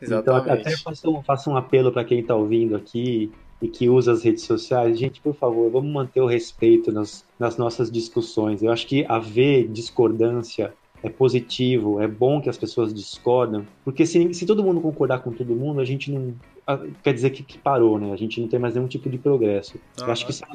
[0.02, 3.30] então, até faço, faço um apelo para quem está ouvindo aqui
[3.62, 7.58] e que usa as redes sociais, gente, por favor, vamos manter o respeito nas, nas
[7.58, 8.64] nossas discussões.
[8.64, 14.34] Eu acho que haver discordância é positivo, é bom que as pessoas discordam, porque se,
[14.34, 16.34] se todo mundo concordar com todo mundo, a gente não.
[17.04, 18.12] Quer dizer que, que parou, né?
[18.12, 19.80] A gente não tem mais nenhum tipo de progresso.
[19.98, 20.48] Eu acho que são,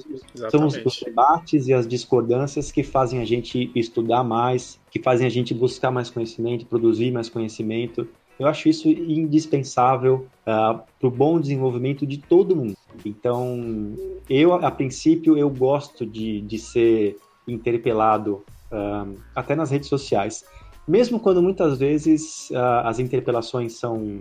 [0.48, 5.26] são os, os debates e as discordâncias que fazem a gente estudar mais, que fazem
[5.26, 8.06] a gente buscar mais conhecimento, produzir mais conhecimento.
[8.38, 12.76] Eu acho isso indispensável uh, para o bom desenvolvimento de todo mundo.
[13.04, 13.94] Então,
[14.28, 17.16] eu, a princípio, eu gosto de, de ser
[17.46, 20.44] interpelado uh, até nas redes sociais,
[20.86, 24.20] mesmo quando muitas vezes uh, as interpelações são,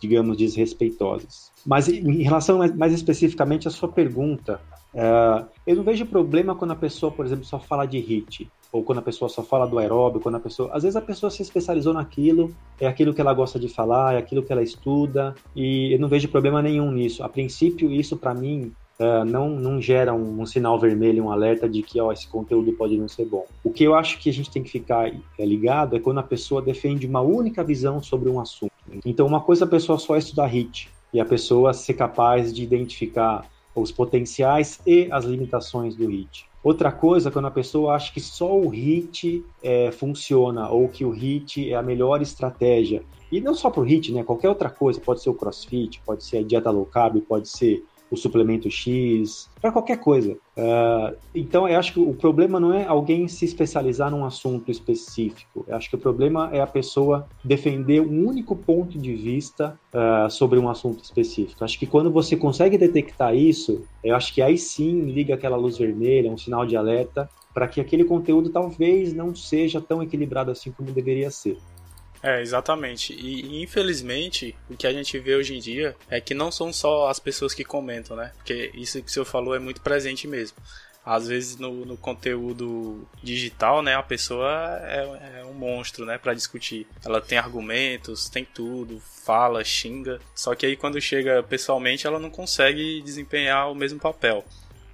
[0.00, 1.50] digamos, desrespeitosas.
[1.66, 4.60] Mas em relação mais, mais especificamente à sua pergunta,
[5.66, 8.98] eu não vejo problema quando a pessoa, por exemplo, só fala de HIT ou quando
[8.98, 11.94] a pessoa só fala do aeróbio, quando a pessoa, às vezes a pessoa se especializou
[11.94, 16.00] naquilo, é aquilo que ela gosta de falar, é aquilo que ela estuda, e eu
[16.00, 17.22] não vejo problema nenhum nisso.
[17.22, 21.68] A princípio, isso para mim Uh, não, não gera um, um, sinal vermelho, um alerta
[21.68, 23.44] de que ó, esse conteúdo pode não ser bom.
[23.64, 26.22] O que eu acho que a gente tem que ficar é, ligado é quando a
[26.22, 28.70] pessoa defende uma única visão sobre um assunto.
[29.04, 33.44] Então, uma coisa a pessoa só estudar HIT e a pessoa ser capaz de identificar
[33.74, 36.46] os potenciais e as limitações do HIT.
[36.62, 41.10] Outra coisa, quando a pessoa acha que só o HIT é, funciona ou que o
[41.10, 43.02] HIT é a melhor estratégia.
[43.30, 44.22] E não só para o HIT, né?
[44.22, 47.84] Qualquer outra coisa, pode ser o CrossFit, pode ser a dieta low carb, pode ser
[48.14, 50.32] o suplemento X, para qualquer coisa.
[50.56, 55.64] Uh, então, eu acho que o problema não é alguém se especializar num assunto específico.
[55.66, 60.30] Eu acho que o problema é a pessoa defender um único ponto de vista uh,
[60.30, 61.62] sobre um assunto específico.
[61.62, 65.56] Eu acho que quando você consegue detectar isso, eu acho que aí sim liga aquela
[65.56, 70.50] luz vermelha, um sinal de alerta, para que aquele conteúdo talvez não seja tão equilibrado
[70.50, 71.56] assim como deveria ser.
[72.26, 73.12] É, exatamente.
[73.12, 77.08] E infelizmente, o que a gente vê hoje em dia é que não são só
[77.10, 78.32] as pessoas que comentam, né?
[78.36, 80.56] Porque isso que o senhor falou é muito presente mesmo.
[81.04, 86.32] às vezes no, no conteúdo digital, né, a pessoa é, é um monstro, né, para
[86.32, 86.86] discutir.
[87.04, 90.18] Ela tem argumentos, tem tudo, fala, xinga.
[90.34, 94.42] Só que aí quando chega pessoalmente, ela não consegue desempenhar o mesmo papel.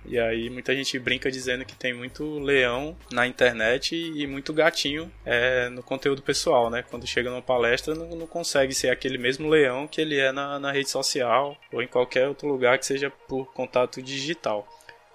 [0.04, 5.10] E aí muita gente brinca dizendo que tem muito leão na internet e muito gatinho
[5.24, 6.82] é, no conteúdo pessoal, né?
[6.82, 10.58] Quando chega numa palestra não, não consegue ser aquele mesmo leão que ele é na,
[10.58, 14.66] na rede social ou em qualquer outro lugar que seja por contato digital.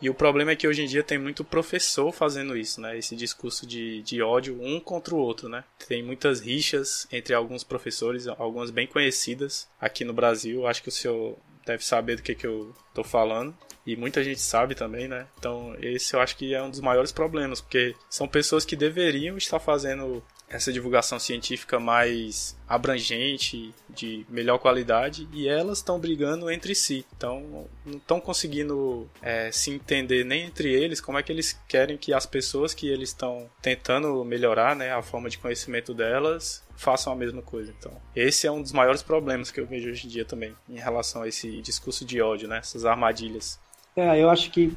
[0.01, 2.97] E o problema é que hoje em dia tem muito professor fazendo isso, né?
[2.97, 5.63] Esse discurso de, de ódio um contra o outro, né?
[5.87, 10.67] Tem muitas rixas entre alguns professores, algumas bem conhecidas aqui no Brasil.
[10.67, 13.55] Acho que o senhor deve saber do que, que eu tô falando.
[13.85, 15.27] E muita gente sabe também, né?
[15.37, 19.37] Então, esse eu acho que é um dos maiores problemas, porque são pessoas que deveriam
[19.37, 26.75] estar fazendo essa divulgação científica mais abrangente, de melhor qualidade, e elas estão brigando entre
[26.75, 27.05] si.
[27.15, 31.97] Então, não estão conseguindo é, se entender nem entre eles como é que eles querem
[31.97, 37.13] que as pessoas que eles estão tentando melhorar né, a forma de conhecimento delas façam
[37.13, 37.73] a mesma coisa.
[37.77, 40.77] Então, esse é um dos maiores problemas que eu vejo hoje em dia também, em
[40.77, 43.59] relação a esse discurso de ódio, né, essas armadilhas.
[43.95, 44.71] É, eu acho que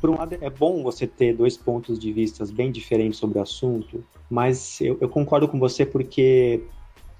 [0.00, 3.42] por um lado, é bom você ter dois pontos de vista bem diferentes sobre o
[3.42, 6.62] assunto, mas eu, eu concordo com você porque,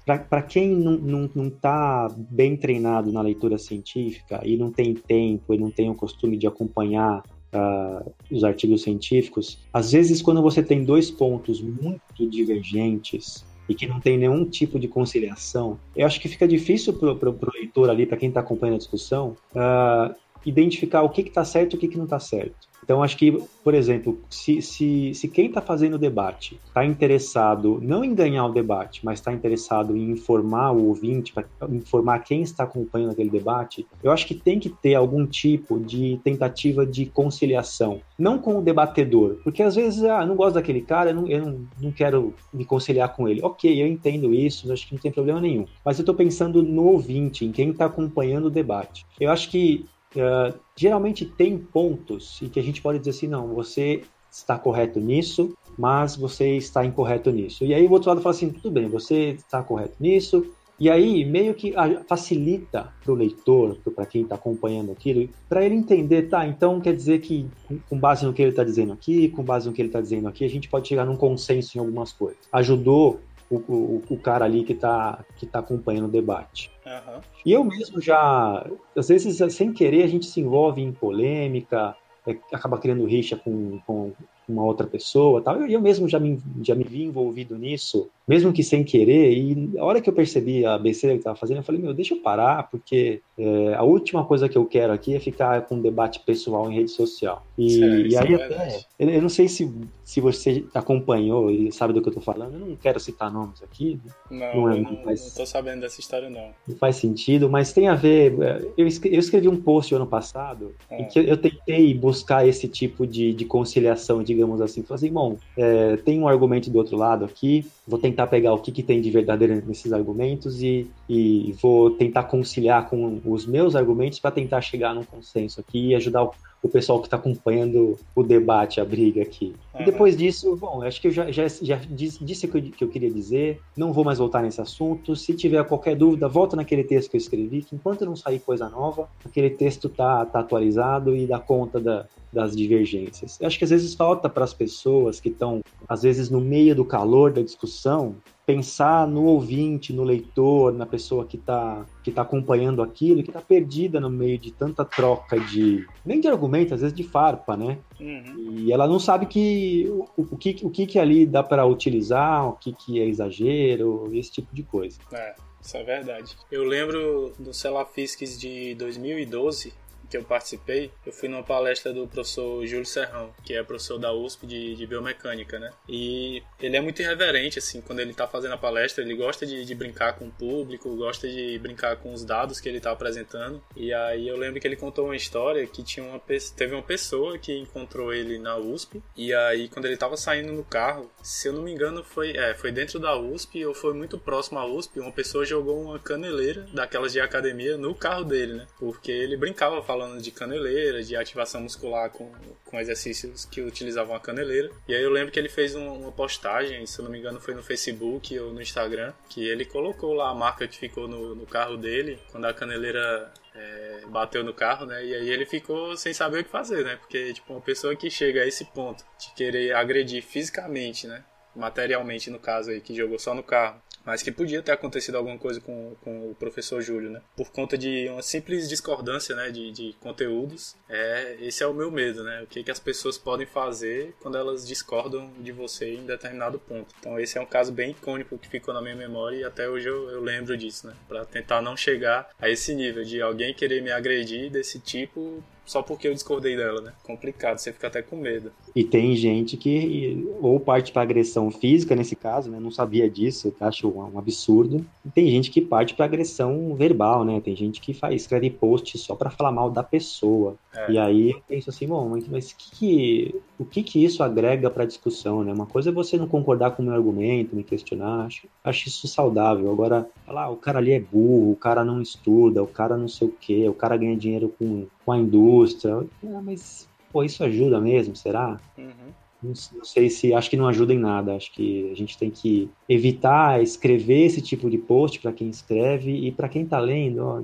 [0.05, 5.69] para quem não está bem treinado na leitura científica e não tem tempo e não
[5.69, 7.23] tem o costume de acompanhar
[7.53, 13.87] uh, os artigos científicos, às vezes, quando você tem dois pontos muito divergentes, e que
[13.87, 18.05] não tem nenhum tipo de conciliação, eu acho que fica difícil para o leitor ali,
[18.05, 20.13] para quem está acompanhando a discussão, uh,
[20.45, 22.67] identificar o que está certo e o que, que não está certo.
[22.85, 27.79] Então, acho que, por exemplo, se, se, se quem está fazendo o debate está interessado
[27.81, 32.43] não em ganhar o debate, mas está interessado em informar o ouvinte, para informar quem
[32.43, 37.07] está acompanhando aquele debate, eu acho que tem que ter algum tipo de tentativa de
[37.07, 38.01] conciliação.
[38.19, 41.59] Não com o debatedor, porque às vezes, ah, não gosto daquele cara, eu não, eu
[41.81, 43.41] não quero me conciliar com ele.
[43.41, 45.65] Ok, eu entendo isso, acho que não tem problema nenhum.
[45.83, 49.07] Mas eu estou pensando no ouvinte, em quem está acompanhando o debate.
[49.19, 49.85] Eu acho que
[50.15, 54.99] Uh, geralmente tem pontos em que a gente pode dizer assim, não, você está correto
[54.99, 57.63] nisso, mas você está incorreto nisso.
[57.65, 60.45] E aí o outro lado fala assim, tudo bem, você está correto nisso,
[60.77, 61.73] e aí meio que
[62.05, 66.93] facilita para o leitor, para quem está acompanhando aquilo, para ele entender, tá, então quer
[66.93, 67.49] dizer que
[67.89, 70.27] com base no que ele está dizendo aqui, com base no que ele está dizendo
[70.27, 72.39] aqui, a gente pode chegar num consenso em algumas coisas.
[72.51, 76.74] Ajudou o, o, o cara ali que está que tá acompanhando o debate.
[76.85, 77.21] Uhum.
[77.45, 78.65] E eu mesmo já,
[78.95, 81.95] às vezes, sem querer, a gente se envolve em polêmica,
[82.27, 84.13] é, acaba criando rixa com, com
[84.47, 85.55] uma outra pessoa tal.
[85.61, 89.31] Eu, eu mesmo já me, já me vi envolvido nisso, mesmo que sem querer.
[89.31, 92.13] E a hora que eu percebi a besteira que estava fazendo, eu falei, meu, deixa
[92.13, 95.81] eu parar, porque é, a última coisa que eu quero aqui é ficar com um
[95.81, 97.45] debate pessoal em rede social.
[97.57, 99.71] E, Sério, e aí é até, eu não sei se,
[100.03, 103.61] se você acompanhou e sabe do que eu estou falando, eu não quero citar nomes
[103.61, 103.99] aqui.
[104.31, 106.49] Não, não, é, não, faz, não tô sabendo dessa história, não.
[106.67, 108.41] Não faz sentido, mas tem a ver.
[108.41, 111.01] É, eu escrevi, eu escrevi um post ano passado é.
[111.01, 114.81] em que eu tentei buscar esse tipo de, de conciliação, digamos assim.
[114.81, 118.59] Falei assim, bom, é, tem um argumento do outro lado aqui, vou tentar pegar o
[118.59, 123.75] que, que tem de verdadeiro nesses argumentos e, e vou tentar conciliar com os meus
[123.75, 126.31] argumentos para tentar chegar num consenso aqui e ajudar o,
[126.65, 129.53] o pessoal que está acompanhando o debate, a briga aqui.
[129.73, 129.81] Uhum.
[129.81, 132.89] E depois disso, bom, acho que eu já, já, já disse o que, que eu
[132.89, 135.15] queria dizer, não vou mais voltar nesse assunto.
[135.15, 138.67] Se tiver qualquer dúvida, volta naquele texto que eu escrevi, que enquanto não sair coisa
[138.67, 143.39] nova, aquele texto tá, tá atualizado e dá conta da, das divergências.
[143.39, 146.75] Eu acho que às vezes falta para as pessoas que estão, às vezes, no meio
[146.75, 152.21] do calor da discussão, pensar no ouvinte, no leitor, na pessoa que está que tá
[152.21, 156.81] acompanhando aquilo, que está perdida no meio de tanta troca de nem de argumento, às
[156.81, 157.79] vezes de farpa, né?
[157.99, 158.53] Uhum.
[158.57, 162.47] E ela não sabe que o, o, que o que, que ali dá para utilizar,
[162.47, 164.99] o que, que é exagero, esse tipo de coisa.
[165.11, 166.37] É, isso é verdade.
[166.51, 169.73] Eu lembro do Celafisques de 2012,
[170.09, 174.13] que eu participei, eu fui numa palestra do professor Júlio Serrão, que é professor da
[174.13, 175.71] USP de, de biomecânica, né?
[175.87, 179.65] E ele é muito irreverente, assim, quando ele tá fazendo a palestra, ele gosta de,
[179.65, 183.61] de brincar com o público, gosta de brincar com os dados que ele tá apresentando.
[183.75, 186.21] E aí eu lembro que ele contou uma história que tinha uma
[186.55, 190.63] teve uma pessoa que encontrou ele na USP, e aí quando ele tava saindo no
[190.63, 194.17] carro, se eu não me engano, foi, é, foi dentro da USP ou foi muito
[194.17, 198.67] próximo à USP, uma pessoa jogou uma caneleira daquelas de academia no carro dele, né?
[198.79, 202.29] Porque ele brincava falando falando de caneleira, de ativação muscular com,
[202.65, 204.69] com exercícios que utilizavam a caneleira.
[204.89, 207.39] E aí eu lembro que ele fez um, uma postagem, se eu não me engano
[207.39, 211.33] foi no Facebook ou no Instagram, que ele colocou lá a marca que ficou no,
[211.33, 215.05] no carro dele quando a caneleira é, bateu no carro, né?
[215.05, 216.97] E aí ele ficou sem saber o que fazer, né?
[216.97, 221.23] Porque, tipo, uma pessoa que chega a esse ponto de querer agredir fisicamente, né?
[221.55, 225.37] Materialmente, no caso aí, que jogou só no carro, mas que podia ter acontecido alguma
[225.37, 227.21] coisa com, com o professor Júlio, né?
[227.35, 230.75] Por conta de uma simples discordância, né, de, de conteúdos.
[230.87, 232.41] É, esse é o meu medo, né?
[232.43, 236.93] O que, que as pessoas podem fazer quando elas discordam de você em determinado ponto.
[236.99, 239.87] Então esse é um caso bem icônico que ficou na minha memória e até hoje
[239.87, 240.93] eu, eu lembro disso, né?
[241.07, 245.81] Para tentar não chegar a esse nível de alguém querer me agredir desse tipo só
[245.81, 246.93] porque eu discordei dela, né?
[247.03, 248.51] Complicado, você fica até com medo.
[248.75, 252.59] E tem gente que ou parte para agressão física nesse caso, né?
[252.59, 254.85] Não sabia disso, acho um absurdo.
[255.05, 257.41] E tem gente que parte para agressão verbal, né?
[257.41, 260.55] Tem gente que faz escreve post só para falar mal da pessoa.
[260.75, 260.91] É.
[260.91, 264.83] E aí eu penso assim, bom, mas que que, o que que isso agrega para
[264.83, 265.53] a discussão, né?
[265.53, 269.07] Uma coisa é você não concordar com o meu argumento, me questionar, acho, acho isso
[269.07, 269.71] saudável.
[269.71, 273.07] Agora, falar, ah, o cara ali é burro, o cara não estuda, o cara não
[273.07, 276.05] sei o quê, o cara ganha dinheiro com, com a indústria.
[276.23, 278.59] Ah, mas, pô, isso ajuda mesmo, será?
[278.77, 279.13] Uhum.
[279.41, 279.53] Não,
[279.83, 281.35] sei se, acho que não ajuda em nada.
[281.35, 286.11] Acho que a gente tem que evitar escrever esse tipo de post para quem escreve
[286.11, 287.41] e para quem está lendo, ó,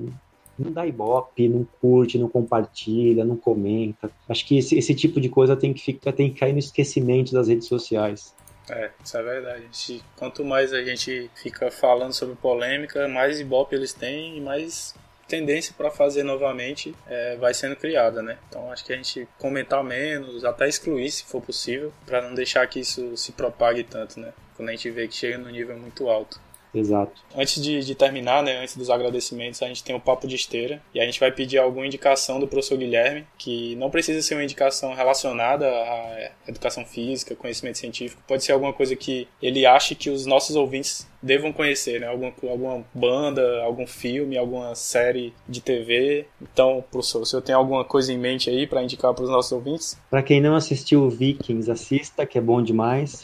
[0.58, 4.12] não dá ibope, não curte, não compartilha, não comenta.
[4.28, 7.34] Acho que esse, esse tipo de coisa tem que, ficar, tem que cair no esquecimento
[7.34, 8.34] das redes sociais.
[8.70, 10.02] É, isso é verdade.
[10.16, 14.96] Quanto mais a gente fica falando sobre polêmica, mais ibope eles têm e mais
[15.28, 18.38] tendência para fazer novamente é, vai sendo criada, né?
[18.50, 22.68] Então acho que a gente comentar menos, até excluir se for possível, para não deixar
[22.68, 24.34] que isso se propague tanto, né?
[24.58, 26.40] Quando a gente vê que chega no nível muito alto.
[26.74, 27.22] Exato.
[27.36, 30.82] Antes de, de, terminar, né, antes dos agradecimentos, a gente tem o papo de esteira
[30.94, 34.44] e a gente vai pedir alguma indicação do professor Guilherme, que não precisa ser uma
[34.44, 40.10] indicação relacionada à educação física, conhecimento científico, pode ser alguma coisa que ele ache que
[40.10, 42.08] os nossos ouvintes devam conhecer, né?
[42.08, 46.26] Alguma, alguma banda, algum filme, alguma série de TV.
[46.42, 49.52] Então, professor, o senhor tem alguma coisa em mente aí para indicar para os nossos
[49.52, 50.00] ouvintes?
[50.10, 53.24] Para quem não assistiu Vikings, assista, que é bom demais.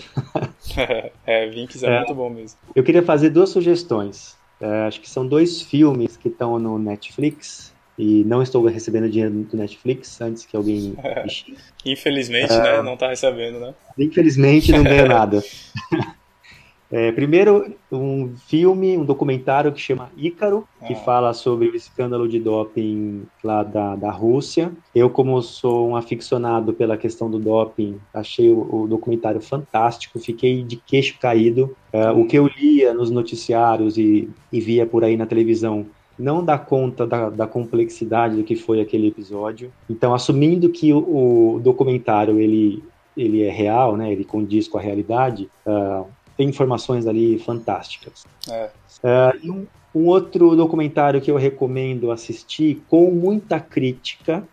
[1.25, 2.57] é, Vikings é, é, muito bom mesmo.
[2.75, 4.37] Eu queria fazer duas sugestões.
[4.59, 9.33] É, acho que são dois filmes que estão no Netflix e não estou recebendo dinheiro
[9.33, 10.95] do Netflix antes que alguém.
[11.85, 12.81] Infelizmente, é, né?
[12.81, 13.73] Não está recebendo, né?
[13.97, 15.43] Infelizmente não ganha nada.
[16.91, 20.97] É, primeiro, um filme, um documentário que chama Ícaro, que ah.
[20.97, 24.71] fala sobre o escândalo de doping lá da, da Rússia.
[24.95, 30.63] Eu, como sou um aficionado pela questão do doping, achei o, o documentário fantástico, fiquei
[30.63, 31.75] de queixo caído.
[31.91, 35.85] É, o que eu lia nos noticiários e, e via por aí na televisão
[36.17, 39.71] não dá conta da, da, complexidade do que foi aquele episódio.
[39.87, 42.83] Então, assumindo que o, o documentário ele,
[43.15, 46.07] ele é real, né, ele condiz com a realidade, uh,
[46.37, 48.25] tem informações ali fantásticas.
[48.49, 48.69] É.
[49.03, 54.43] Uh, e um, um, outro documentário que eu recomendo assistir com muita crítica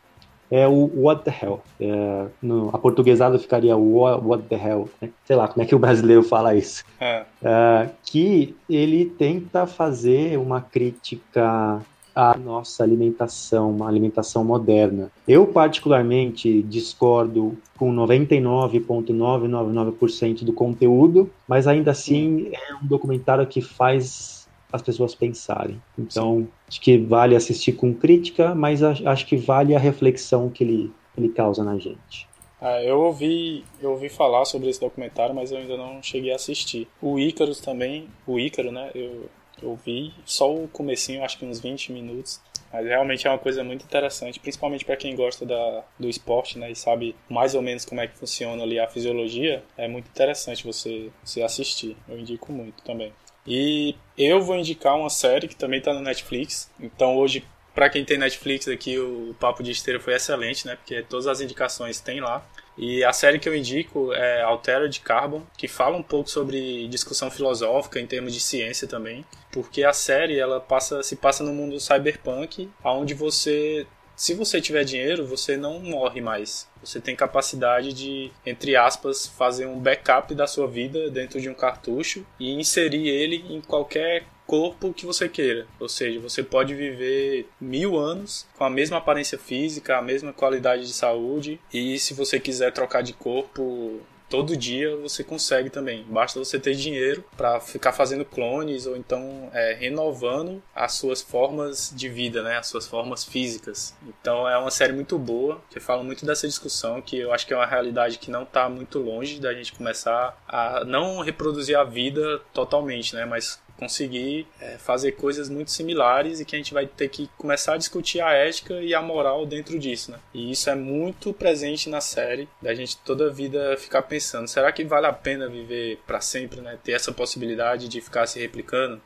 [0.51, 1.63] é o What the Hell.
[1.81, 4.89] É, no, a portuguesada ficaria What, What the Hell.
[5.01, 5.11] Né?
[5.25, 6.85] Sei lá como é que o brasileiro fala isso.
[7.01, 7.25] É.
[7.43, 11.83] Uh, que ele tenta fazer uma crítica
[12.15, 15.11] a nossa alimentação, uma alimentação moderna.
[15.27, 24.47] Eu, particularmente, discordo com 99,999% do conteúdo, mas ainda assim é um documentário que faz
[24.73, 25.81] as pessoas pensarem.
[25.99, 26.49] Então, Sim.
[26.69, 31.29] acho que vale assistir com crítica, mas acho que vale a reflexão que ele, ele
[31.29, 32.27] causa na gente.
[32.61, 36.37] Ah, eu ouvi, eu ouvi falar sobre esse documentário, mas eu ainda não cheguei a
[36.37, 36.89] assistir.
[37.01, 38.91] O Ícaro também, o Ícaro, né?
[38.95, 39.27] Eu,
[39.65, 42.41] eu vi só o comecinho, acho que uns 20 minutos.
[42.73, 46.73] Mas realmente é uma coisa muito interessante, principalmente para quem gosta da, do esporte, né,
[46.73, 50.65] e sabe mais ou menos como é que funciona ali a fisiologia, é muito interessante
[50.65, 51.97] você, você assistir.
[52.09, 53.13] Eu indico muito também.
[53.47, 56.71] E eu vou indicar uma série que também está no Netflix.
[56.81, 57.45] Então hoje,
[57.75, 60.77] para quem tem Netflix aqui, o Papo de Esteira foi excelente, né?
[60.77, 62.45] Porque todas as indicações tem lá.
[62.77, 67.31] E a série que eu indico é Altered Carbon, que fala um pouco sobre discussão
[67.31, 71.79] filosófica em termos de ciência também, porque a série ela passa se passa no mundo
[71.79, 76.69] cyberpunk, aonde você se você tiver dinheiro, você não morre mais.
[76.83, 81.55] Você tem capacidade de, entre aspas, fazer um backup da sua vida dentro de um
[81.55, 85.67] cartucho e inserir ele em qualquer corpo que você queira.
[85.79, 90.87] Ou seja, você pode viver mil anos com a mesma aparência física, a mesma qualidade
[90.87, 94.01] de saúde, e se você quiser trocar de corpo
[94.35, 96.05] todo dia você consegue também.
[96.09, 101.93] Basta você ter dinheiro para ficar fazendo clones ou então é, renovando as suas formas
[101.95, 102.59] de vida, né?
[102.59, 103.95] As suas formas físicas.
[104.09, 107.55] Então é uma série muito boa que fala muito dessa discussão que eu acho que
[107.55, 111.85] é uma realidade que não está muito longe da gente começar a não reproduzir a
[111.85, 113.25] vida totalmente, né?
[113.25, 117.75] Mas conseguir é, fazer coisas muito similares e que a gente vai ter que começar
[117.75, 120.19] a discutir a ética e a moral dentro disso, né?
[120.33, 124.71] E isso é muito presente na série, da gente toda a vida ficar pensando, será
[124.73, 126.79] que vale a pena viver para sempre, né?
[126.83, 129.01] Ter essa possibilidade de ficar se replicando?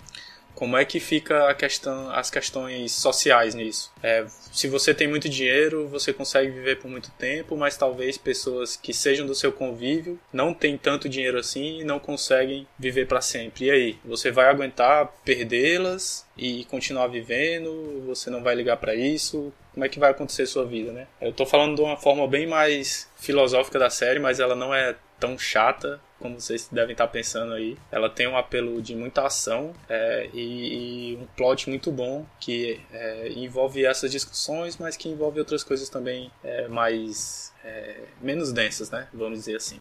[0.58, 3.92] Como é que fica a questão, as questões sociais nisso?
[4.02, 8.74] É, se você tem muito dinheiro, você consegue viver por muito tempo, mas talvez pessoas
[8.74, 13.20] que sejam do seu convívio não têm tanto dinheiro assim e não conseguem viver para
[13.20, 13.66] sempre.
[13.66, 18.02] E aí, você vai aguentar perdê-las e continuar vivendo?
[18.06, 19.52] Você não vai ligar para isso?
[19.72, 21.06] Como é que vai acontecer sua vida, né?
[21.20, 24.96] Eu tô falando de uma forma bem mais filosófica da série, mas ela não é
[25.20, 27.76] tão chata como vocês devem estar pensando aí.
[27.90, 32.80] Ela tem um apelo de muita ação é, e, e, um plot muito bom que
[32.92, 38.90] é, envolve essas discussões, mas que envolve outras coisas também é, mais é, menos densas,
[38.90, 39.08] né?
[39.12, 39.78] Vamos dizer assim.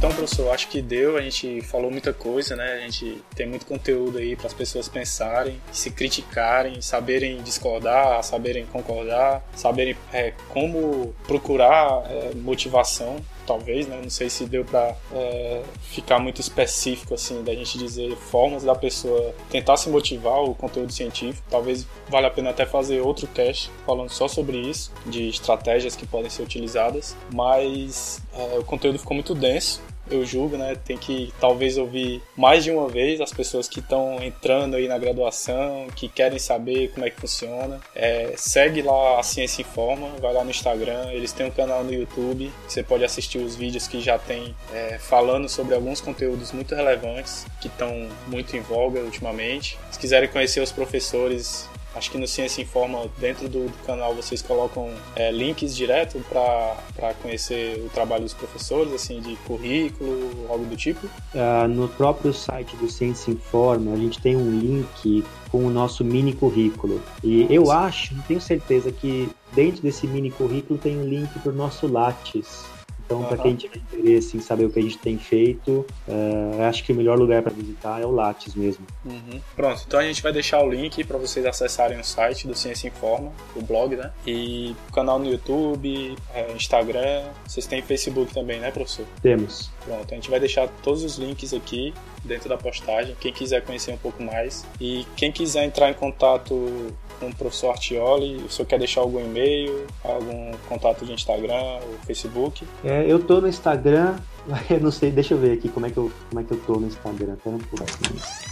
[0.00, 1.18] Então, professor, acho que deu.
[1.18, 2.72] A gente falou muita coisa, né?
[2.72, 8.64] A gente tem muito conteúdo aí para as pessoas pensarem, se criticarem, saberem discordar, saberem
[8.64, 13.98] concordar, saberem é, como procurar é, motivação talvez, né?
[14.00, 18.76] Não sei se deu para é, ficar muito específico assim da gente dizer formas da
[18.76, 21.44] pessoa tentar se motivar o conteúdo científico.
[21.50, 26.06] Talvez valha a pena até fazer outro cast falando só sobre isso, de estratégias que
[26.06, 27.16] podem ser utilizadas.
[27.32, 30.76] Mas é, o conteúdo ficou muito denso eu julgo, né?
[30.84, 34.98] Tem que talvez ouvir mais de uma vez as pessoas que estão entrando aí na
[34.98, 37.80] graduação, que querem saber como é que funciona.
[37.94, 41.92] É, segue lá a Ciência Informa, vai lá no Instagram, eles têm um canal no
[41.92, 46.74] YouTube, você pode assistir os vídeos que já tem é, falando sobre alguns conteúdos muito
[46.74, 49.78] relevantes que estão muito em voga ultimamente.
[49.90, 54.40] Se quiserem conhecer os professores Acho que no Ciência Informa, dentro do, do canal, vocês
[54.40, 60.76] colocam é, links direto para conhecer o trabalho dos professores, assim, de currículo, algo do
[60.76, 61.06] tipo?
[61.34, 66.04] Uh, no próprio site do Ciência Informa, a gente tem um link com o nosso
[66.04, 67.02] mini currículo.
[67.24, 67.72] E eu Sim.
[67.72, 71.88] acho, não tenho certeza, que dentro desse mini currículo tem um link para o nosso
[71.88, 72.69] Lattes.
[73.10, 73.26] Então, uhum.
[73.26, 76.92] para quem tiver interesse em saber o que a gente tem feito, uh, acho que
[76.92, 78.86] o melhor lugar para visitar é o Lattes mesmo.
[79.04, 79.40] Uhum.
[79.56, 82.86] Pronto, então a gente vai deixar o link para vocês acessarem o site do Ciência
[82.86, 84.12] Informa, o blog, né?
[84.24, 87.24] E o canal no YouTube, é, Instagram.
[87.44, 89.04] Vocês têm Facebook também, né, professor?
[89.20, 89.72] Temos.
[89.84, 91.92] Pronto, a gente vai deixar todos os links aqui
[92.22, 93.16] dentro da postagem.
[93.18, 97.70] Quem quiser conhecer um pouco mais e quem quiser entrar em contato com o professor
[97.70, 102.66] Artioli, se você quer deixar algum e-mail, algum contato de Instagram ou Facebook.
[102.82, 104.16] É, eu tô no Instagram,
[104.70, 106.60] eu não sei, deixa eu ver aqui como é que eu, como é que eu
[106.60, 107.36] tô no Instagram.
[107.36, 108.50] Tá por aqui.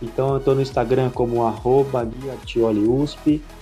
[0.00, 2.08] Então eu tô no Instagram como arroba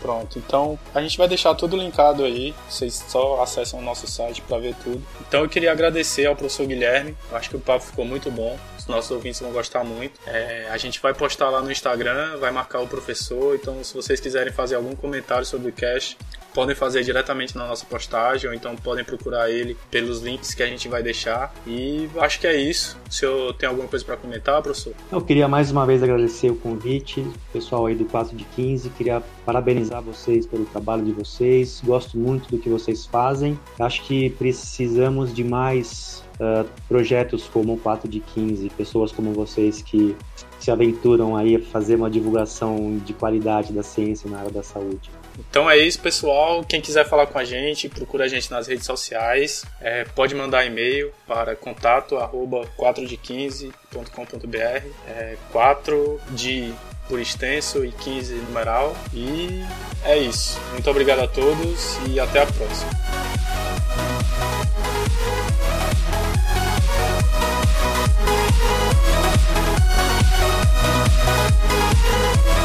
[0.00, 4.40] Pronto, então a gente vai deixar tudo linkado aí, vocês só acessam o nosso site
[4.42, 5.02] para ver tudo.
[5.26, 8.56] Então eu queria agradecer ao professor Guilherme, acho que o papo ficou muito bom,
[8.86, 10.20] nossos ouvintes vão gostar muito.
[10.26, 14.20] É, a gente vai postar lá no Instagram, vai marcar o professor, então se vocês
[14.20, 16.16] quiserem fazer algum comentário sobre o cast,
[16.56, 20.66] podem fazer diretamente na nossa postagem, ou então podem procurar ele pelos links que a
[20.66, 21.54] gente vai deixar.
[21.66, 22.96] E acho que é isso.
[23.10, 24.94] Se eu tenho alguma coisa para comentar, professor?
[25.12, 28.88] Eu queria mais uma vez agradecer o convite, pessoal aí do 4 de 15.
[28.90, 31.82] Queria parabenizar vocês pelo trabalho de vocês.
[31.84, 33.58] Gosto muito do que vocês fazem.
[33.78, 39.82] Acho que precisamos de mais uh, projetos como o 4 de 15, pessoas como vocês
[39.82, 40.16] que
[40.58, 45.10] se aventuram aí a fazer uma divulgação de qualidade da ciência na área da saúde.
[45.38, 46.64] Então é isso, pessoal.
[46.64, 49.64] Quem quiser falar com a gente, procura a gente nas redes sociais.
[49.80, 54.86] É, pode mandar e-mail para contato 4de15.com.br.
[55.06, 56.72] É, 4 de
[57.08, 58.96] por extenso e 15 numeral.
[59.12, 59.62] E
[60.04, 60.58] é isso.
[60.72, 62.90] Muito obrigado a todos e até a próxima.
[70.74, 72.55] Música